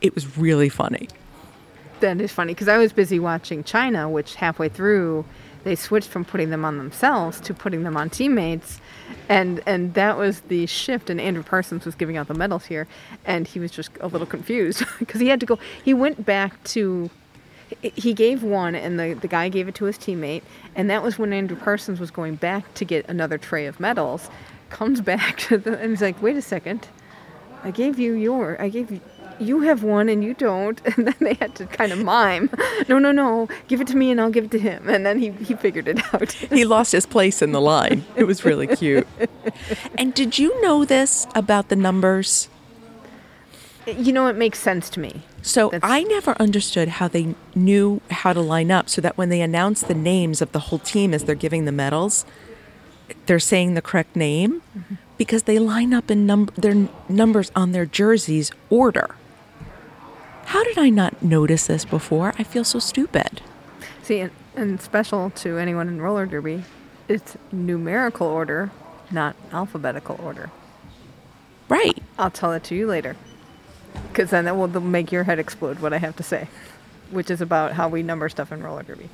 [0.00, 1.08] It was really funny.
[2.00, 5.24] That is funny because I was busy watching China, which halfway through
[5.64, 8.80] they switched from putting them on themselves to putting them on teammates,
[9.28, 11.10] and and that was the shift.
[11.10, 12.86] And Andrew Parsons was giving out the medals here,
[13.24, 15.58] and he was just a little confused because he had to go.
[15.84, 17.10] He went back to.
[17.82, 20.42] He gave one, and the, the guy gave it to his teammate,
[20.76, 24.30] and that was when Andrew Parsons was going back to get another tray of medals.
[24.70, 26.86] Comes back to the, and he's like, "Wait a second,
[27.64, 29.00] I gave you your, I gave
[29.38, 30.80] you, have one and you don't.
[30.96, 32.48] And then they had to kind of mime,
[32.88, 34.88] no, no, no, give it to me and I'll give it to him.
[34.88, 36.32] And then he, he figured it out.
[36.32, 38.04] he lost his place in the line.
[38.16, 39.06] It was really cute.
[39.98, 42.48] and did you know this about the numbers?
[43.86, 45.22] you know, it makes sense to me.
[45.42, 49.28] So That's- I never understood how they knew how to line up so that when
[49.28, 52.24] they announce the names of the whole team as they're giving the medals,
[53.26, 54.94] they're saying the correct name mm-hmm.
[55.16, 59.14] because they line up in num- their numbers on their jerseys order.
[60.46, 62.32] How did I not notice this before?
[62.38, 63.42] I feel so stupid.
[64.04, 66.62] See, and, and special to anyone in roller derby,
[67.08, 68.70] it's numerical order,
[69.10, 70.52] not alphabetical order.
[71.68, 72.00] Right.
[72.16, 73.16] I'll tell it to you later.
[74.08, 76.48] Because then that will make your head explode what I have to say,
[77.10, 79.10] which is about how we number stuff in roller derby.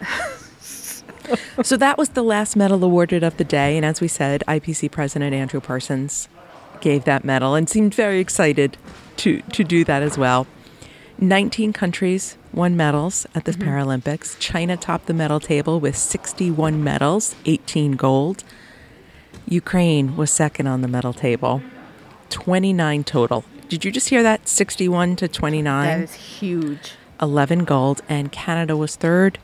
[1.62, 3.76] so that was the last medal awarded of the day.
[3.76, 6.28] And as we said, IPC President Andrew Parsons
[6.80, 8.76] gave that medal and seemed very excited
[9.18, 10.46] to, to do that as well.
[11.20, 13.68] 19 countries won medals at this mm-hmm.
[13.68, 14.38] Paralympics.
[14.38, 18.44] China topped the medal table with 61 medals, 18 gold.
[19.46, 21.62] Ukraine was second on the medal table,
[22.30, 23.44] 29 total.
[23.68, 24.48] Did you just hear that?
[24.48, 25.86] 61 to 29.
[25.86, 26.92] That is huge.
[27.20, 29.38] 11 gold, and Canada was third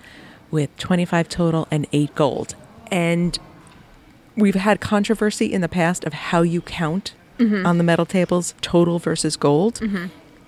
[0.50, 2.54] with 25 total and 8 gold.
[2.90, 3.38] And
[4.36, 7.66] we've had controversy in the past of how you count Mm-hmm.
[7.66, 9.80] on the medal tables, total versus gold.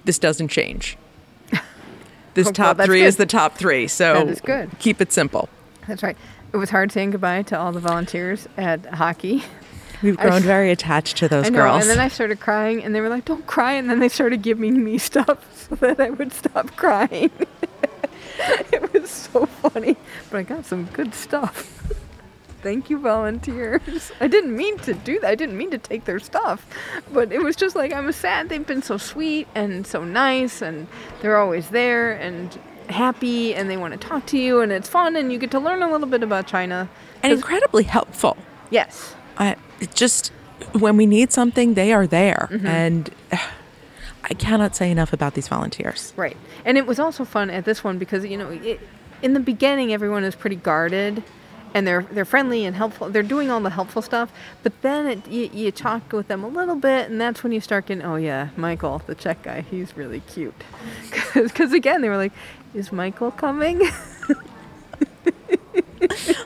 [0.04, 0.96] This doesn't change.
[2.34, 3.06] This Well, top three good.
[3.06, 4.70] is the top three, so That is good.
[4.78, 5.48] keep it simple.
[5.88, 6.16] That's right.
[6.52, 9.42] It was hard saying goodbye to all the volunteers at hockey.
[10.02, 11.80] We've I- grown very attached to those I know, girls.
[11.82, 14.42] and then I started crying, and they were like, "Don't cry," and then they started
[14.42, 17.30] giving me stuff so that I would stop crying.
[18.70, 19.96] it was so funny,
[20.30, 21.72] but I got some good stuff.
[22.66, 24.10] Thank you, volunteers.
[24.20, 25.30] I didn't mean to do that.
[25.30, 26.66] I didn't mean to take their stuff,
[27.12, 28.48] but it was just like I'm sad.
[28.48, 30.88] They've been so sweet and so nice, and
[31.20, 35.14] they're always there and happy, and they want to talk to you, and it's fun,
[35.14, 36.88] and you get to learn a little bit about China.
[37.22, 38.36] And incredibly helpful.
[38.70, 40.32] yes, I it just
[40.72, 42.66] when we need something, they are there, Mm-hmm.
[42.66, 43.10] and
[44.28, 46.12] I cannot say enough about these volunteers.
[46.16, 46.36] Right.
[46.64, 48.80] And it was also fun at this one because you know, it,
[49.22, 51.22] in the beginning everyone is pretty guarded
[51.74, 53.08] and they're they're friendly and helpful.
[53.10, 56.48] They're doing all the helpful stuff, but then it, you, you talk with them a
[56.48, 59.96] little bit and that's when you start getting, "Oh yeah, Michael, the Czech guy, he's
[59.96, 60.54] really cute."
[61.54, 62.32] Cuz again, they were like,
[62.74, 63.82] "Is Michael coming?"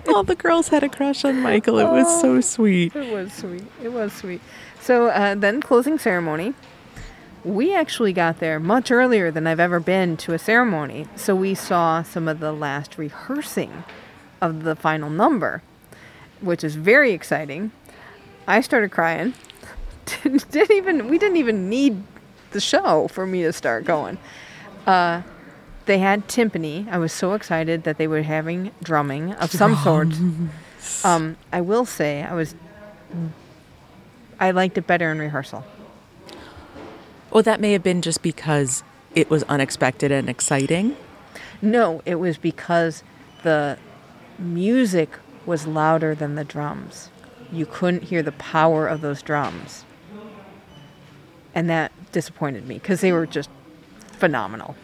[0.09, 1.79] All the girls had a crush on Michael.
[1.79, 2.21] It was Oh.
[2.23, 2.95] so sweet.
[2.97, 3.65] It was sweet.
[3.83, 4.41] It was sweet.
[4.81, 6.55] So uh, then closing ceremony.
[7.45, 11.07] We actually got there much earlier than I've ever been to a ceremony.
[11.17, 13.85] So we saw some of the last rehearsing
[14.41, 15.63] of the final number,
[16.41, 17.73] which is very exciting.
[18.47, 19.35] I started crying.
[20.23, 22.03] didn't, even we didn't even need
[22.51, 24.19] the show for me to start going.
[24.87, 25.23] Uh,
[25.87, 26.89] they had timpani.
[26.91, 30.09] I was so excited that they were having drumming of some sort.
[31.05, 32.55] Um, I will say I was.
[34.39, 35.65] I liked it better in rehearsal.
[37.31, 38.83] Well, that may have been just because
[39.15, 40.97] it was unexpected and exciting.
[41.63, 43.03] No, it was because
[43.43, 43.79] the
[44.41, 45.11] music
[45.47, 47.11] was louder than the drums.
[47.53, 49.85] You couldn't hear the power of those drums.
[51.55, 53.51] And that disappointed me because they were just
[54.13, 54.77] phenomenal.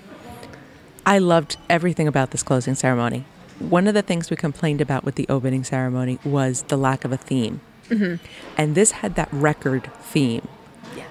[1.05, 3.25] I loved everything about this closing ceremony.
[3.61, 7.13] One of the things we complained about with the opening ceremony was the lack of
[7.13, 7.61] a theme.
[7.89, 8.25] Mm-hmm.
[8.59, 10.47] And this had that record theme.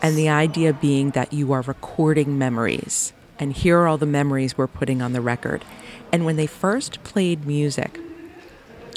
[0.02, 3.14] And the idea being that you are recording memories.
[3.40, 5.64] And here are all the memories we're putting on the record.
[6.12, 8.00] And when they first played music,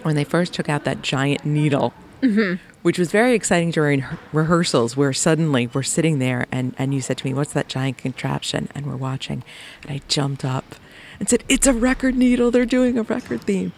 [0.02, 2.62] when they first took out that giant needle, mm-hmm.
[2.82, 7.18] which was very exciting during rehearsals, where suddenly we're sitting there and, and you said
[7.18, 8.68] to me, What's that giant contraption?
[8.74, 9.42] And we're watching.
[9.82, 10.74] And I jumped up
[11.18, 12.50] and said, It's a record needle.
[12.50, 13.72] They're doing a record theme.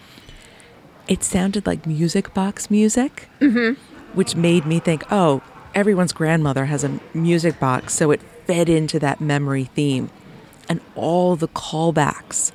[1.08, 3.80] It sounded like music box music, mm-hmm.
[4.14, 5.42] which made me think, Oh,
[5.74, 7.94] everyone's grandmother has a music box.
[7.94, 10.10] So it fed into that memory theme.
[10.68, 12.52] And all the callbacks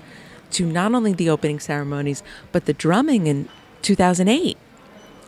[0.55, 3.49] to not only the opening ceremonies, but the drumming in
[3.81, 4.57] 2008.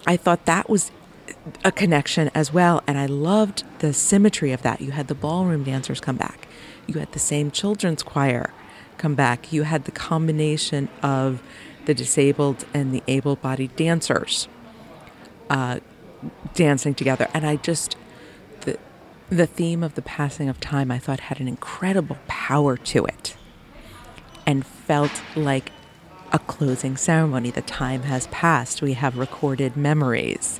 [0.05, 0.89] I thought that was
[1.65, 2.81] a connection as well.
[2.87, 4.79] And I loved the symmetry of that.
[4.79, 6.47] You had the ballroom dancers come back,
[6.87, 8.53] you had the same children's choir
[8.97, 11.43] come back, you had the combination of
[11.85, 14.47] the disabled and the able bodied dancers
[15.49, 15.79] uh,
[16.53, 17.27] dancing together.
[17.33, 17.97] And I just,
[18.61, 18.79] the,
[19.29, 23.36] the theme of the passing of time, I thought had an incredible power to it
[24.47, 25.71] and felt like
[26.31, 27.51] a closing ceremony.
[27.51, 28.81] The time has passed.
[28.81, 30.59] We have recorded memories.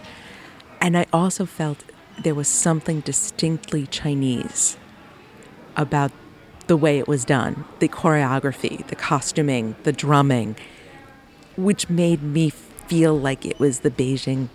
[0.80, 1.84] And I also felt
[2.22, 4.78] there was something distinctly Chinese
[5.76, 6.12] about
[6.68, 10.56] the way it was done the choreography, the costuming, the drumming,
[11.56, 14.50] which made me feel like it was the Beijing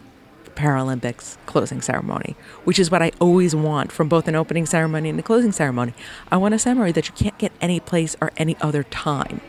[0.54, 5.18] Paralympics closing ceremony, which is what I always want from both an opening ceremony and
[5.18, 5.94] a closing ceremony.
[6.30, 9.40] I want a ceremony that you can't get any place or any other time.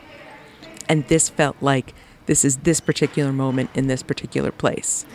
[0.89, 1.93] And this felt like
[2.25, 5.05] this is this particular moment in this particular place.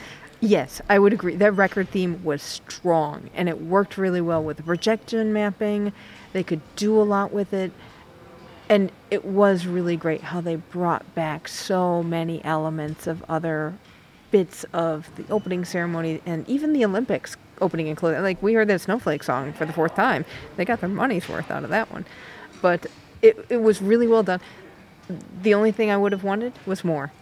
[0.40, 1.34] Yes, I would agree.
[1.34, 5.92] That record theme was strong and it worked really well with the projection mapping.
[6.32, 7.72] They could do a lot with it.
[8.68, 13.74] And it was really great how they brought back so many elements of other
[14.30, 18.22] bits of the opening ceremony and even the Olympics opening and closing.
[18.22, 20.24] Like we heard that snowflake song for the fourth time.
[20.56, 22.04] They got their money's worth out of that one.
[22.60, 22.86] But
[23.22, 24.40] it, it was really well done.
[25.42, 27.12] The only thing I would have wanted was more.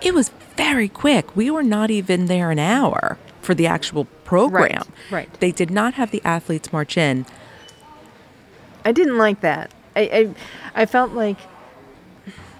[0.00, 1.36] It was very quick.
[1.36, 4.82] We were not even there an hour for the actual program.
[5.10, 5.40] Right, right.
[5.40, 7.26] They did not have the athletes march in.
[8.84, 9.70] I didn't like that.
[9.94, 10.00] I,
[10.74, 11.38] I, I felt like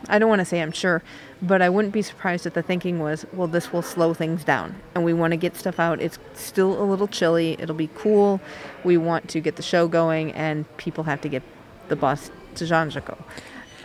[0.09, 1.03] I don't want to say I'm sure,
[1.43, 4.75] but I wouldn't be surprised if the thinking was, well, this will slow things down,
[4.95, 6.01] and we want to get stuff out.
[6.01, 7.57] It's still a little chilly.
[7.59, 8.41] It'll be cool.
[8.85, 11.43] We want to get the show going, and people have to get
[11.89, 13.19] the bus to Zhangjiakou.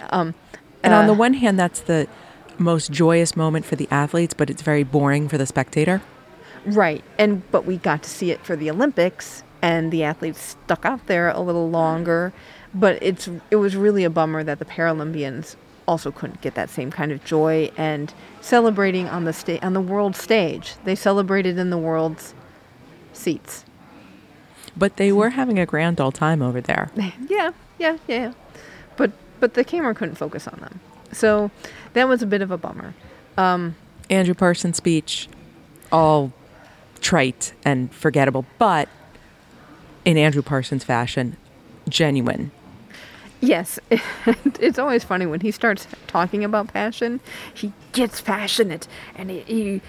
[0.09, 0.33] Um,
[0.83, 2.07] And on the uh, one hand, that's the
[2.57, 6.01] most joyous moment for the athletes, but it's very boring for the spectator.
[6.65, 7.03] Right.
[7.17, 11.07] And but we got to see it for the Olympics and the athletes stuck out
[11.07, 12.33] there a little longer,
[12.73, 15.55] but it's it was really a bummer that the Paralympians
[15.87, 19.81] also couldn't get that same kind of joy and celebrating on the sta- on the
[19.81, 20.75] world stage.
[20.83, 22.33] They celebrated in the world's
[23.13, 23.65] seats.
[24.77, 26.91] But they were having a grand old time over there.
[26.97, 27.97] Yeah, yeah, yeah.
[28.07, 28.33] yeah.
[28.97, 30.79] But but the camera couldn't focus on them.
[31.11, 31.51] So
[31.93, 32.93] that was a bit of a bummer.
[33.37, 33.75] Um,
[34.09, 35.27] Andrew Parsons' speech,
[35.91, 36.31] all
[37.01, 38.87] trite and forgettable, but
[40.05, 41.37] in Andrew Parsons' fashion,
[41.89, 42.51] genuine.
[43.41, 43.79] Yes,
[44.59, 47.19] it's always funny when he starts talking about passion.
[47.53, 49.81] He gets passionate, and he, he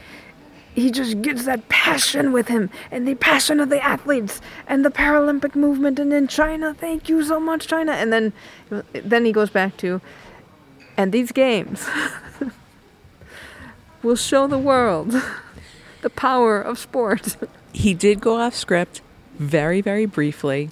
[0.74, 4.90] he just gets that passion with him, and the passion of the athletes, and the
[4.90, 6.72] Paralympic movement, and in China.
[6.72, 7.92] Thank you so much, China.
[7.92, 8.32] And then
[8.92, 10.00] then he goes back to,
[10.96, 11.86] and these games
[14.02, 15.14] will show the world
[16.00, 17.36] the power of sport.
[17.74, 19.02] He did go off script
[19.38, 20.70] very, very briefly.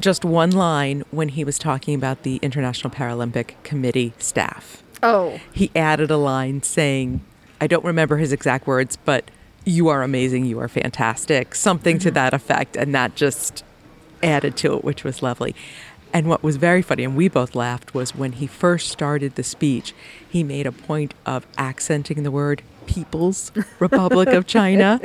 [0.00, 4.82] Just one line when he was talking about the International Paralympic Committee staff.
[5.02, 7.20] Oh, He added a line saying,
[7.60, 9.30] I don't remember his exact words, but
[9.64, 12.14] you are amazing, you are fantastic, something to mm-hmm.
[12.14, 12.76] that effect.
[12.76, 13.64] And that just
[14.22, 15.54] added to it, which was lovely.
[16.12, 19.42] And what was very funny, and we both laughed, was when he first started the
[19.42, 19.92] speech,
[20.28, 25.00] he made a point of accenting the word People's Republic of China,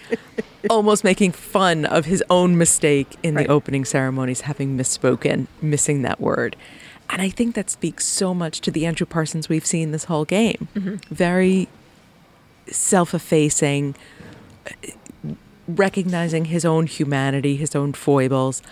[0.70, 3.46] almost making fun of his own mistake in Right.
[3.46, 6.56] the opening ceremonies, having misspoken, missing that word.
[7.08, 10.24] And I think that speaks so much to the Andrew Parsons we've seen this whole
[10.24, 10.68] game.
[10.74, 11.14] Mm-hmm.
[11.14, 11.68] Very
[12.68, 13.94] self effacing,
[15.68, 18.62] recognizing his own humanity, his own foibles,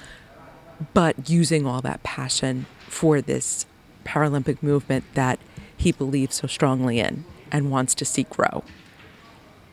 [0.93, 3.67] but using all that passion for this
[4.05, 5.39] Paralympic movement that
[5.77, 8.65] he believes so strongly in and wants to see grow.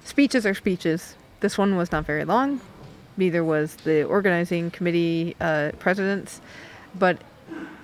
[0.04, 1.15] speeches are speeches.
[1.39, 2.62] This one was not very long.
[3.17, 6.41] Neither was the organizing committee uh, presidents,
[6.94, 7.17] but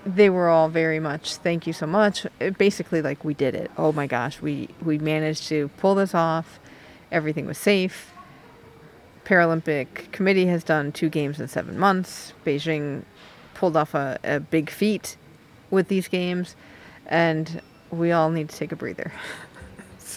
[0.05, 2.27] they were all very much thank you so much.
[2.39, 3.71] It basically, like we did it.
[3.75, 6.59] Oh my gosh, we we managed to pull this off.
[7.11, 8.13] Everything was safe.
[9.25, 12.33] Paralympic committee has done two games in seven months.
[12.45, 13.03] Beijing
[13.55, 15.17] pulled off a, a big feat
[15.71, 16.55] with these games,
[17.07, 19.11] and we all need to take a breather.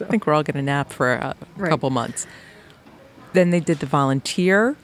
[0.00, 1.68] so I think we're all going to nap for a Right.
[1.70, 2.26] couple months.
[3.34, 4.76] Then they did the volunteer.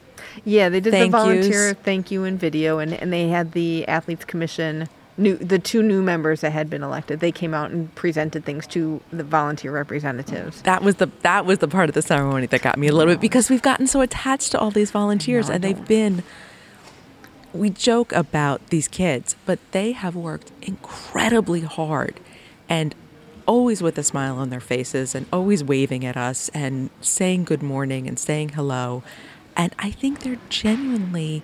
[0.44, 1.76] Yeah, they did Thank the volunteer yous.
[1.82, 4.88] thank you in video, and, and they had the athletes commission.
[5.18, 7.20] New the two new members that had been elected.
[7.20, 10.60] They came out and presented things to the volunteer representatives.
[10.62, 13.14] That was the that was the part of the ceremony that got me a little
[13.14, 16.22] bit because we've gotten so attached to all these volunteers and they've been
[17.54, 22.20] we joke about these kids, but they have worked incredibly hard
[22.68, 22.94] and
[23.46, 27.62] always with a smile on their faces and always waving at us and saying good
[27.62, 29.02] morning and saying hello.
[29.56, 31.42] And I think they're genuinely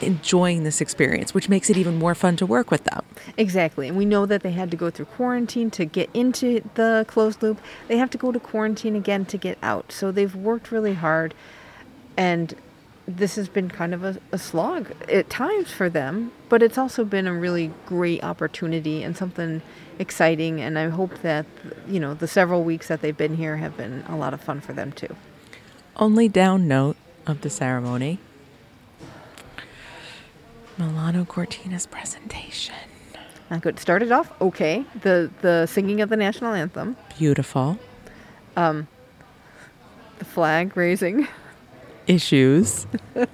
[0.00, 3.04] enjoying this experience, which makes it even more fun to work with them.
[3.36, 3.88] Exactly.
[3.88, 7.42] And we know that they had to go through quarantine to get into the closed
[7.42, 7.60] loop.
[7.88, 9.90] They have to go to quarantine again to get out.
[9.90, 11.34] So they've worked really hard.
[12.16, 12.54] And
[13.06, 17.04] this has been kind of a, a slog at times for them, but it's also
[17.04, 19.62] been a really great opportunity and something
[19.98, 20.60] exciting.
[20.60, 21.46] And I hope that,
[21.86, 24.60] you know, the several weeks that they've been here have been a lot of fun
[24.60, 25.14] for them too.
[25.96, 26.96] Only down note
[27.26, 28.20] of the ceremony
[30.78, 32.74] Milano Cortina's presentation.
[33.50, 33.80] Not good.
[33.80, 34.84] Started off okay.
[35.02, 37.78] The the singing of the national anthem, Beautiful.
[38.56, 38.86] Um,
[40.18, 41.26] the flag raising.
[42.06, 42.86] Issues.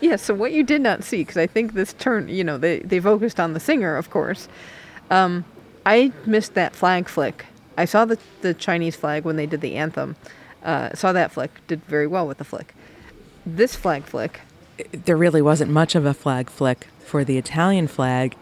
[0.00, 2.80] Yeah, so what you did not see, because I think this turn, you know, they,
[2.80, 4.48] they focused on the singer, of course.
[5.10, 5.44] Um,
[5.88, 7.46] I missed that flag flick.
[7.78, 10.16] I saw the, the Chinese flag when they did the anthem.
[10.62, 12.74] Uh, saw that flick, did very well with the flick.
[13.46, 14.40] This flag flick,
[14.92, 18.34] there really wasn't much of a flag flick for the Italian flag,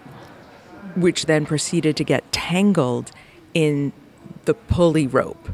[0.97, 3.13] which then proceeded to get tangled
[3.55, 3.93] in
[4.47, 5.51] the pulley rope.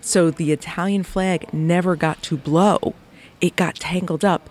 [0.00, 2.94] So the Italian flag never got to blow,
[3.40, 4.48] it got tangled up.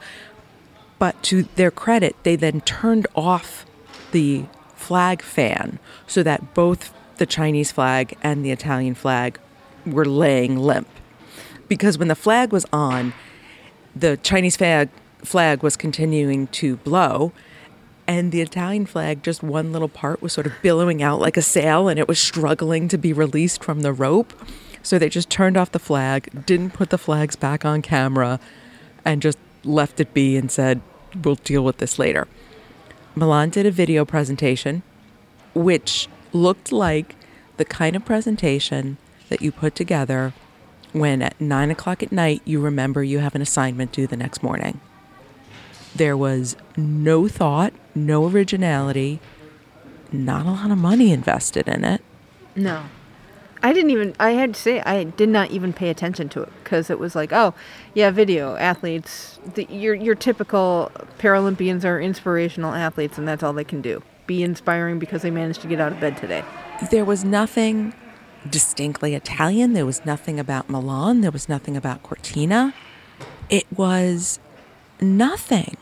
[1.00, 3.66] But to their credit, they then turned off
[4.12, 4.44] the
[4.86, 9.40] flag fan so that both the Chinese flag and the Italian flag
[9.86, 10.88] were laying limp.
[11.68, 13.14] Because when the flag was on,
[13.96, 14.90] the Chinese flag
[15.24, 17.32] flag was continuing to blow
[18.08, 21.42] and the Italian flag just one little part was sort of billowing out like a
[21.42, 24.34] sail and it was struggling to be released from the rope
[24.84, 28.40] so they just turned off the flag didn't put the flags back on camera
[29.04, 30.80] and just left it be and said
[31.24, 32.28] we'll deal with this later
[33.16, 34.84] Milan did a video presentation
[35.54, 37.16] which looked like
[37.58, 38.98] the kind of presentation
[39.30, 40.34] that you put together
[40.92, 44.44] when at nine o'clock at night you remember you have an assignment due the next
[44.44, 44.80] morning.
[45.96, 49.20] There was no thought, no originality,
[50.12, 52.02] not a lot of money invested in it.
[52.56, 52.84] no.
[53.66, 56.52] I didn't even, I had to say, I did not even pay attention to it
[56.64, 57.56] because it was like, oh,
[57.96, 63.64] yeah, video, athletes, the, your, your typical Paralympians are inspirational athletes and that's all they
[63.64, 64.04] can do.
[64.28, 66.44] Be inspiring because they managed to get out of bed today.
[66.92, 67.96] There was nothing
[68.48, 69.74] distinctly Italian.
[69.74, 71.22] There was nothing about Milan.
[71.22, 72.76] There was nothing about Cortina.
[73.50, 74.38] It was
[75.02, 75.76] nothing.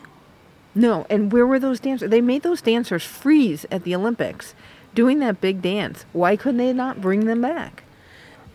[0.73, 2.09] No, and where were those dancers?
[2.09, 4.55] They made those dancers freeze at the Olympics
[4.95, 6.05] doing that big dance.
[6.13, 7.83] Why couldn't they not bring them back?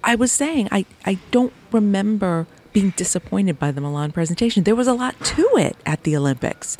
[0.04, 4.64] I was saying, I, I don't remember being disappointed by the Milan presentation.
[4.64, 6.76] There was a lot to it at the Olympics.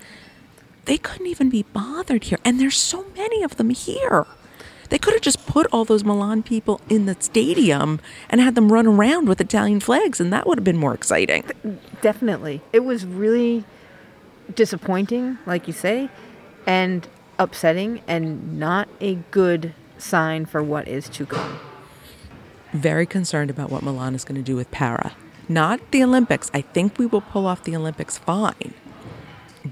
[0.85, 2.39] They couldn't even be bothered here.
[2.45, 4.27] And there's so many of them here.
[4.89, 8.01] They could have just put all those Milan people in the stadium
[8.31, 11.45] and had them run around with Italian flags, and that would have been more exciting.
[12.01, 12.63] Definitely.
[12.73, 13.65] It was really
[14.55, 16.09] disappointing, like you say,
[16.67, 17.07] and
[17.39, 21.59] upsetting, and not a good sign for what is to come.
[22.73, 25.13] Very concerned about what Milan is going to do with para.
[25.49, 26.51] Not the Olympics.
[26.53, 28.75] I think we will pull off the Olympics fine.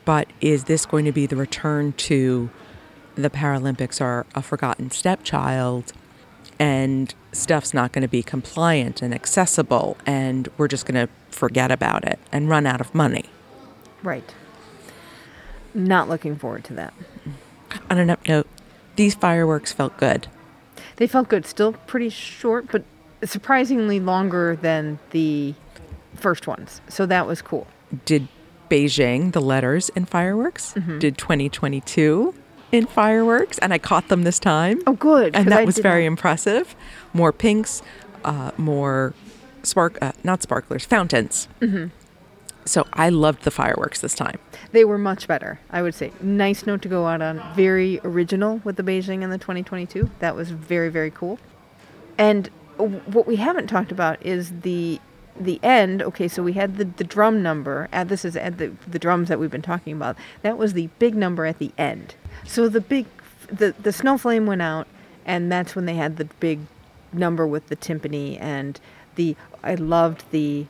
[0.04, 2.50] But is this going to be the return to
[3.14, 5.92] the Paralympics are a forgotten stepchild
[6.58, 11.70] and stuff's not going to be compliant and accessible and we're just going to forget
[11.70, 13.26] about it and run out of money?
[14.02, 14.34] Right.
[15.74, 16.94] Not looking forward to that.
[17.90, 18.46] On an up note,
[18.96, 20.28] these fireworks felt good.
[20.96, 21.46] They felt good.
[21.46, 22.84] Still pretty short, but
[23.24, 25.54] surprisingly longer than the
[26.14, 26.80] first ones.
[26.88, 27.66] So that was cool.
[28.04, 28.28] Did
[28.70, 32.34] Beijing, the letters in fireworks, did 2022
[32.72, 34.80] in fireworks, and I caught them this time.
[34.86, 35.36] Oh, good.
[35.36, 36.74] And that I was very impressive.
[37.12, 37.82] More pinks,
[38.24, 39.14] uh, more
[39.62, 41.48] spark, uh, not sparklers, fountains.
[41.60, 41.86] Mm-hmm.
[42.66, 44.38] So I loved the fireworks this time.
[44.72, 46.12] They were much better, I would say.
[46.20, 47.40] Nice note to go out on.
[47.54, 50.10] Very original with the Beijing and the 2022.
[50.18, 51.38] That was very, very cool.
[52.18, 55.00] And what we haven't talked about is the
[55.38, 56.02] the end.
[56.02, 57.88] Okay, so we had the, the drum number.
[58.06, 60.16] This is at the the drums that we've been talking about.
[60.42, 62.16] That was the big number at the end.
[62.44, 63.06] So the big
[63.48, 64.88] the the snow flame went out,
[65.24, 66.60] and that's when they had the big
[67.12, 68.80] number with the timpani and
[69.14, 69.36] the.
[69.62, 70.66] I loved the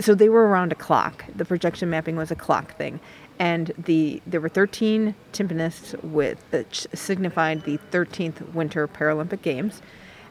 [0.00, 1.24] so they were around a clock.
[1.34, 3.00] The projection mapping was a clock thing,
[3.38, 9.82] and the there were 13 timpanists with that signified the 13th Winter Paralympic Games.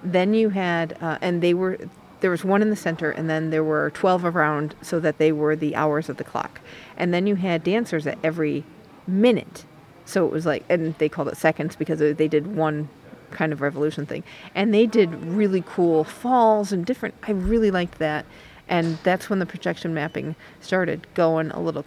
[0.03, 1.77] Then you had, uh, and they were
[2.21, 5.31] there was one in the center, and then there were 12 around, so that they
[5.31, 6.59] were the hours of the clock.
[6.97, 8.65] And then you had dancers at every
[9.07, 9.65] minute,
[10.05, 12.89] so it was like, and they called it seconds because they did one
[13.31, 17.15] kind of revolution thing, and they did really cool falls and different.
[17.23, 18.25] I really liked that
[18.69, 21.83] and that's when the projection mapping started going a little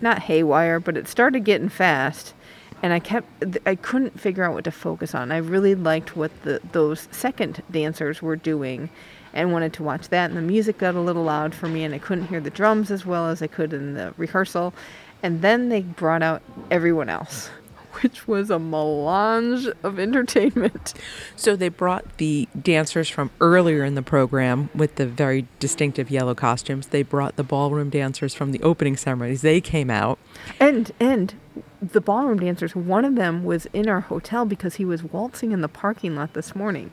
[0.00, 2.34] not haywire, but it started getting fast,
[2.82, 3.28] and I kept
[3.66, 5.32] I couldn't figure out what to focus on.
[5.32, 8.90] I really liked what the those second dancers were doing,
[9.32, 10.30] and wanted to watch that.
[10.30, 12.90] And the music got a little loud for me, and I couldn't hear the drums
[12.90, 14.74] as well as I could in the rehearsal.
[15.22, 17.50] And then they brought out everyone else,
[18.02, 20.94] which was a melange of entertainment.
[21.36, 26.34] So they brought the dancers from earlier in the program with the very distinctive yellow
[26.34, 26.88] costumes.
[26.88, 29.42] They brought the ballroom dancers from the opening ceremonies.
[29.42, 30.18] They came out.
[30.58, 31.34] And and
[31.82, 35.60] the ballroom dancers, one of them was in our hotel because he was waltzing in
[35.60, 36.90] the parking lot this morning.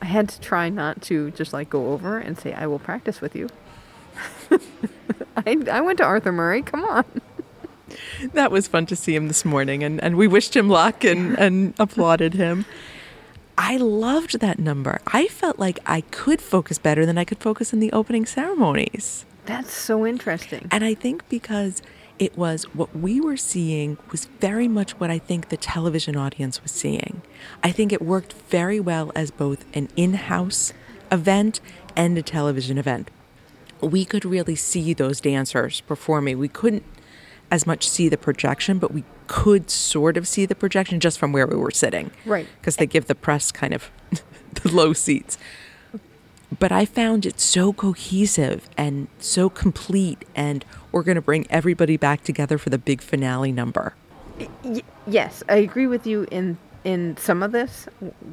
[0.00, 3.20] I had to try not to just like go over and say, I will practice
[3.20, 3.48] with you.
[5.36, 6.62] I, I went to Arthur Murray.
[6.62, 7.04] Come on.
[8.32, 11.38] That was fun to see him this morning, and, and we wished him luck and,
[11.38, 12.64] and applauded him.
[13.56, 15.00] I loved that number.
[15.06, 19.24] I felt like I could focus better than I could focus in the opening ceremonies.
[19.46, 20.68] That's so interesting.
[20.70, 21.82] And I think because
[22.18, 26.62] it was what we were seeing was very much what I think the television audience
[26.62, 27.22] was seeing.
[27.62, 30.72] I think it worked very well as both an in house
[31.12, 31.60] event
[31.96, 33.10] and a television event.
[33.80, 36.38] We could really see those dancers performing.
[36.38, 36.84] We couldn't
[37.50, 41.32] as much see the projection, but we could sort of see the projection just from
[41.32, 42.10] where we were sitting.
[42.24, 42.46] Right.
[42.60, 43.90] Because they give the press kind of
[44.62, 45.38] the low seats
[46.58, 51.96] but I found it so cohesive and so complete, and we're going to bring everybody
[51.96, 53.94] back together for the big finale number.
[54.64, 57.88] Y- yes, I agree with you in in some of this.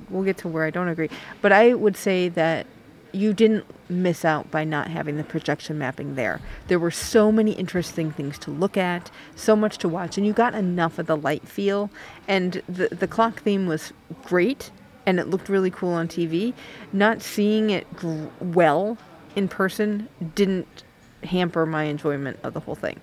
[0.09, 1.09] We'll get to where I don't agree,
[1.41, 2.67] but I would say that
[3.13, 6.39] you didn't miss out by not having the projection mapping there.
[6.67, 10.33] There were so many interesting things to look at, so much to watch, and you
[10.33, 11.89] got enough of the light feel.
[12.27, 13.93] And the the clock theme was
[14.23, 14.71] great,
[15.05, 16.53] and it looked really cool on TV.
[16.93, 18.97] Not seeing it gr- well
[19.35, 20.83] in person didn't
[21.23, 22.99] hamper my enjoyment of the whole thing.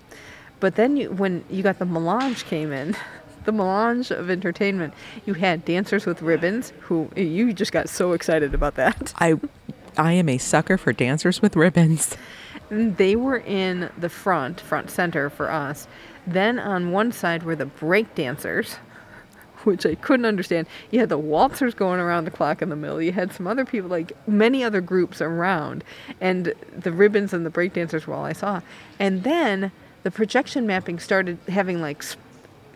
[0.59, 2.95] But then you, when you got the melange came in,
[3.45, 4.93] the melange of entertainment,
[5.25, 9.13] you had dancers with ribbons who you just got so excited about that.
[9.17, 9.39] I,
[9.99, 12.15] I am a sucker for dancers with ribbons.
[12.69, 15.87] They were in the front, front center for us.
[16.25, 18.75] Then on one side were the break dancers,
[19.65, 20.67] which I couldn't understand.
[20.89, 23.01] You had the waltzers going around the clock in the middle.
[23.01, 25.83] You had some other people, like many other groups around,
[26.21, 28.61] and the ribbons and the break dancers were all I saw.
[28.99, 29.69] And then
[30.03, 32.05] the projection mapping started having like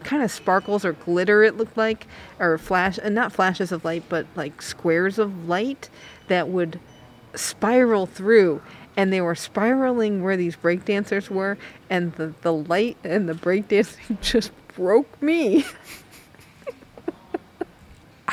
[0.04, 1.42] kind of sparkles or glitter.
[1.44, 2.06] It looked like,
[2.38, 5.90] or flash, and not flashes of light, but like squares of light
[6.28, 6.82] that would
[7.36, 8.62] spiral through
[8.96, 11.58] and they were spiraling where these breakdancers were
[11.90, 15.66] and the, the light and the breakdancing just broke me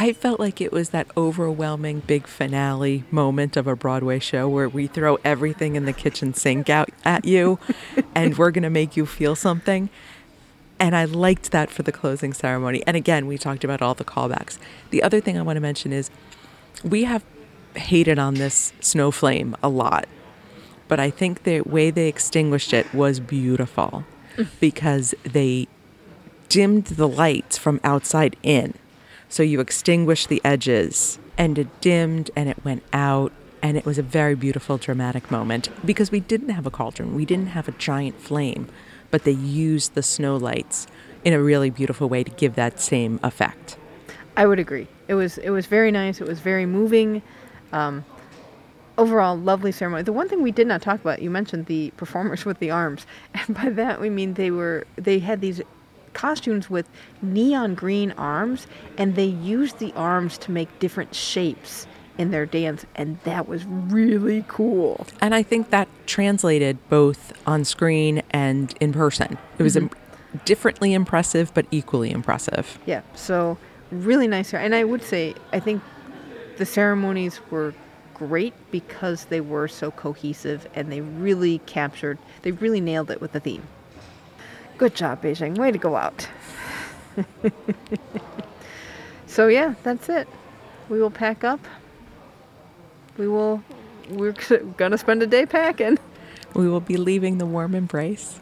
[0.02, 4.66] I felt like it was that overwhelming big finale moment of a Broadway show where
[4.66, 7.58] we throw everything in the kitchen sink out at you
[8.14, 9.90] and we're going to make you feel something.
[10.78, 12.82] And I liked that for the closing ceremony.
[12.86, 14.56] And again, we talked about all the callbacks.
[14.88, 16.08] The other thing I want to mention is
[16.82, 17.22] we have
[17.76, 20.06] hated on this snow flame a lot,
[20.88, 24.04] but I think the way they extinguished it was beautiful
[24.60, 25.68] because they
[26.48, 28.74] dimmed the lights from outside in.
[29.28, 33.32] So you extinguished the edges and it dimmed and it went out.
[33.62, 37.14] And it was a very beautiful, dramatic moment because we didn't have a cauldron.
[37.14, 38.68] We didn't have a giant flame,
[39.10, 40.86] but they used the snow lights
[41.24, 43.76] in a really beautiful way to give that same effect.
[44.36, 47.20] i would agree it was it was very nice it was very moving
[47.72, 48.04] um,
[48.98, 52.44] overall lovely ceremony the one thing we did not talk about you mentioned the performers
[52.48, 55.60] with the arms and by that we mean they were they had these
[56.12, 56.88] costumes with
[57.22, 58.66] neon green arms
[58.98, 61.86] and they used the arms to make different shapes
[62.18, 67.64] in their dance and that was really cool And I think that translated both on
[67.64, 69.38] screen and in person.
[69.58, 69.90] It was im-
[70.44, 72.78] differently impressive, but equally impressive.
[72.84, 73.56] Yeah, so
[73.90, 74.52] really nice.
[74.52, 75.82] And I would say, I think
[76.60, 77.72] the ceremonies were
[78.12, 83.32] great because they were so cohesive and they really captured, they really nailed it with
[83.32, 83.62] the theme.
[84.76, 85.56] Good job, Beijing.
[85.56, 86.28] Way to go out.
[89.26, 90.28] so, yeah, that's it.
[90.90, 91.60] We will pack up.
[93.16, 93.62] We will,
[94.10, 94.32] we're
[94.76, 95.98] going to spend a day packing.
[96.52, 98.38] We will be leaving the warm embrace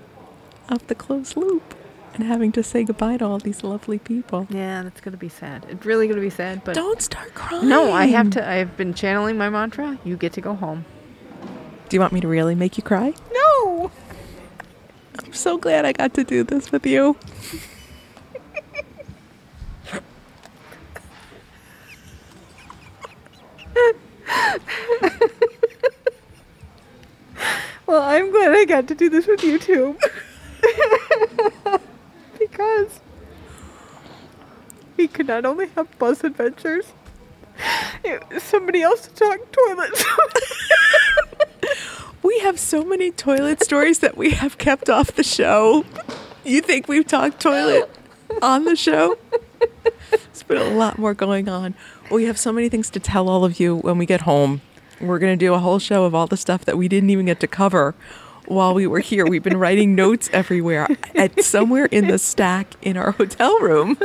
[0.69, 1.78] of the closed loop
[2.19, 4.47] and having to say goodbye to all these lovely people.
[4.51, 5.65] Yeah, that's to be sad.
[5.69, 6.75] It's really to be sad, but.
[6.75, 7.69] Don't start crying.
[7.69, 8.47] No, I have to.
[8.47, 9.99] I've been channeling my mantra.
[10.05, 10.85] You get to go home.
[11.89, 13.15] Do you want me to really make you cry?
[13.33, 13.91] No.
[15.25, 17.17] I'm so glad I got to do this with you.
[27.89, 29.97] Well, I'm glad I got to do this with you too.
[35.29, 36.87] not only have bus adventures,
[38.39, 40.05] somebody else to talk toilets.
[42.23, 45.85] We have so many toilet stories that we have kept off the show.
[46.45, 47.89] You think we've talked toilet
[48.43, 49.17] on the show?
[50.11, 51.75] There's been a lot more going on.
[52.11, 54.63] We have so many things to tell all of you when we get home.
[55.01, 57.27] We're going to do a whole show of all the stuff that we didn't even
[57.27, 57.95] get to cover
[58.47, 59.25] while we were here.
[59.25, 60.89] We've been writing notes everywhere.
[61.15, 63.97] At somewhere in the stack in our hotel room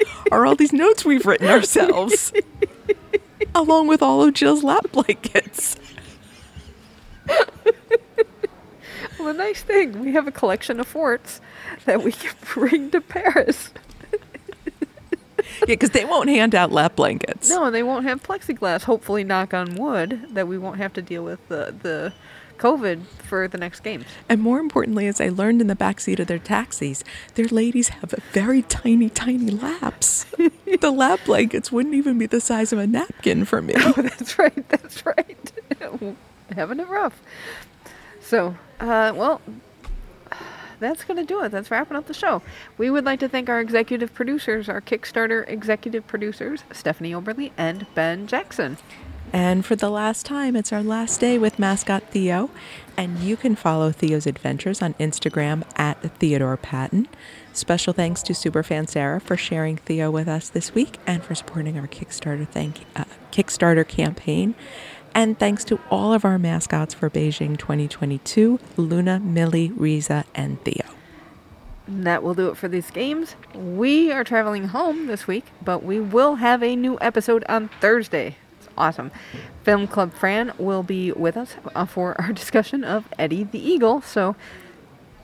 [0.32, 2.32] are all these notes we've written ourselves,
[3.54, 5.76] along with all of Jill's lap blankets.
[7.28, 7.44] well,
[9.18, 11.40] the nice thing, we have a collection of forts
[11.84, 13.70] that we can bring to Paris.
[15.60, 17.50] Yeah, because they won't hand out lap blankets.
[17.50, 18.84] No, and they won't have plexiglass.
[18.84, 22.12] Hopefully, knock on wood, that we won't have to deal with the the
[22.58, 24.04] COVID for the next games.
[24.28, 27.04] And more importantly, as I learned in the backseat of their taxis,
[27.34, 30.24] their ladies have very tiny, tiny laps.
[30.80, 33.74] the lap blankets wouldn't even be the size of a napkin for me.
[33.76, 34.68] Oh, that's right.
[34.68, 35.52] That's right.
[36.54, 37.20] Having it rough.
[38.20, 39.40] So, uh, well,
[40.80, 41.50] that's going to do it.
[41.50, 42.42] That's wrapping up the show.
[42.76, 47.86] We would like to thank our executive producers, our Kickstarter executive producers, Stephanie Oberly and
[47.94, 48.78] Ben Jackson.
[49.32, 52.50] And for the last time, it's our last day with mascot Theo.
[52.96, 57.08] And you can follow Theo's adventures on Instagram at Theodore Patton.
[57.52, 61.78] Special thanks to Superfan Sarah for sharing Theo with us this week and for supporting
[61.78, 64.54] our Kickstarter thank uh, Kickstarter campaign.
[65.14, 70.84] And thanks to all of our mascots for Beijing 2022, Luna, Millie, Riza, and Theo.
[71.86, 73.34] That will do it for these games.
[73.54, 78.36] We are traveling home this week, but we will have a new episode on Thursday.
[78.78, 79.10] Awesome.
[79.64, 84.00] Film Club Fran will be with us uh, for our discussion of Eddie the Eagle,
[84.00, 84.36] so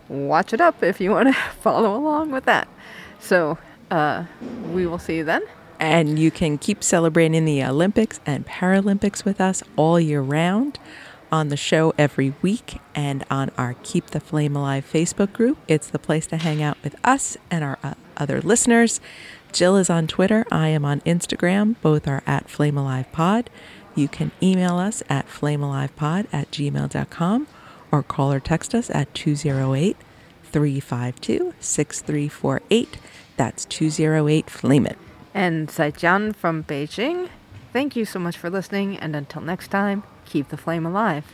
[0.08, 2.68] watch it up if you want to follow along with that.
[3.20, 3.58] So
[3.90, 4.24] uh,
[4.72, 5.42] we will see you then.
[5.80, 10.78] And you can keep celebrating the Olympics and Paralympics with us all year round
[11.32, 15.58] on the show every week and on our Keep the Flame Alive Facebook group.
[15.66, 19.00] It's the place to hang out with us and our uh, other listeners.
[19.54, 20.44] Jill is on Twitter.
[20.50, 21.76] I am on Instagram.
[21.80, 23.48] Both are at Flame Alive Pod.
[23.94, 27.46] You can email us at flamealivepod at gmail.com
[27.92, 29.96] or call or text us at 208
[30.42, 32.98] 352 6348.
[33.36, 34.98] That's 208 Flame It.
[35.32, 37.28] And Saijian from Beijing,
[37.72, 41.32] thank you so much for listening, and until next time, keep the flame alive.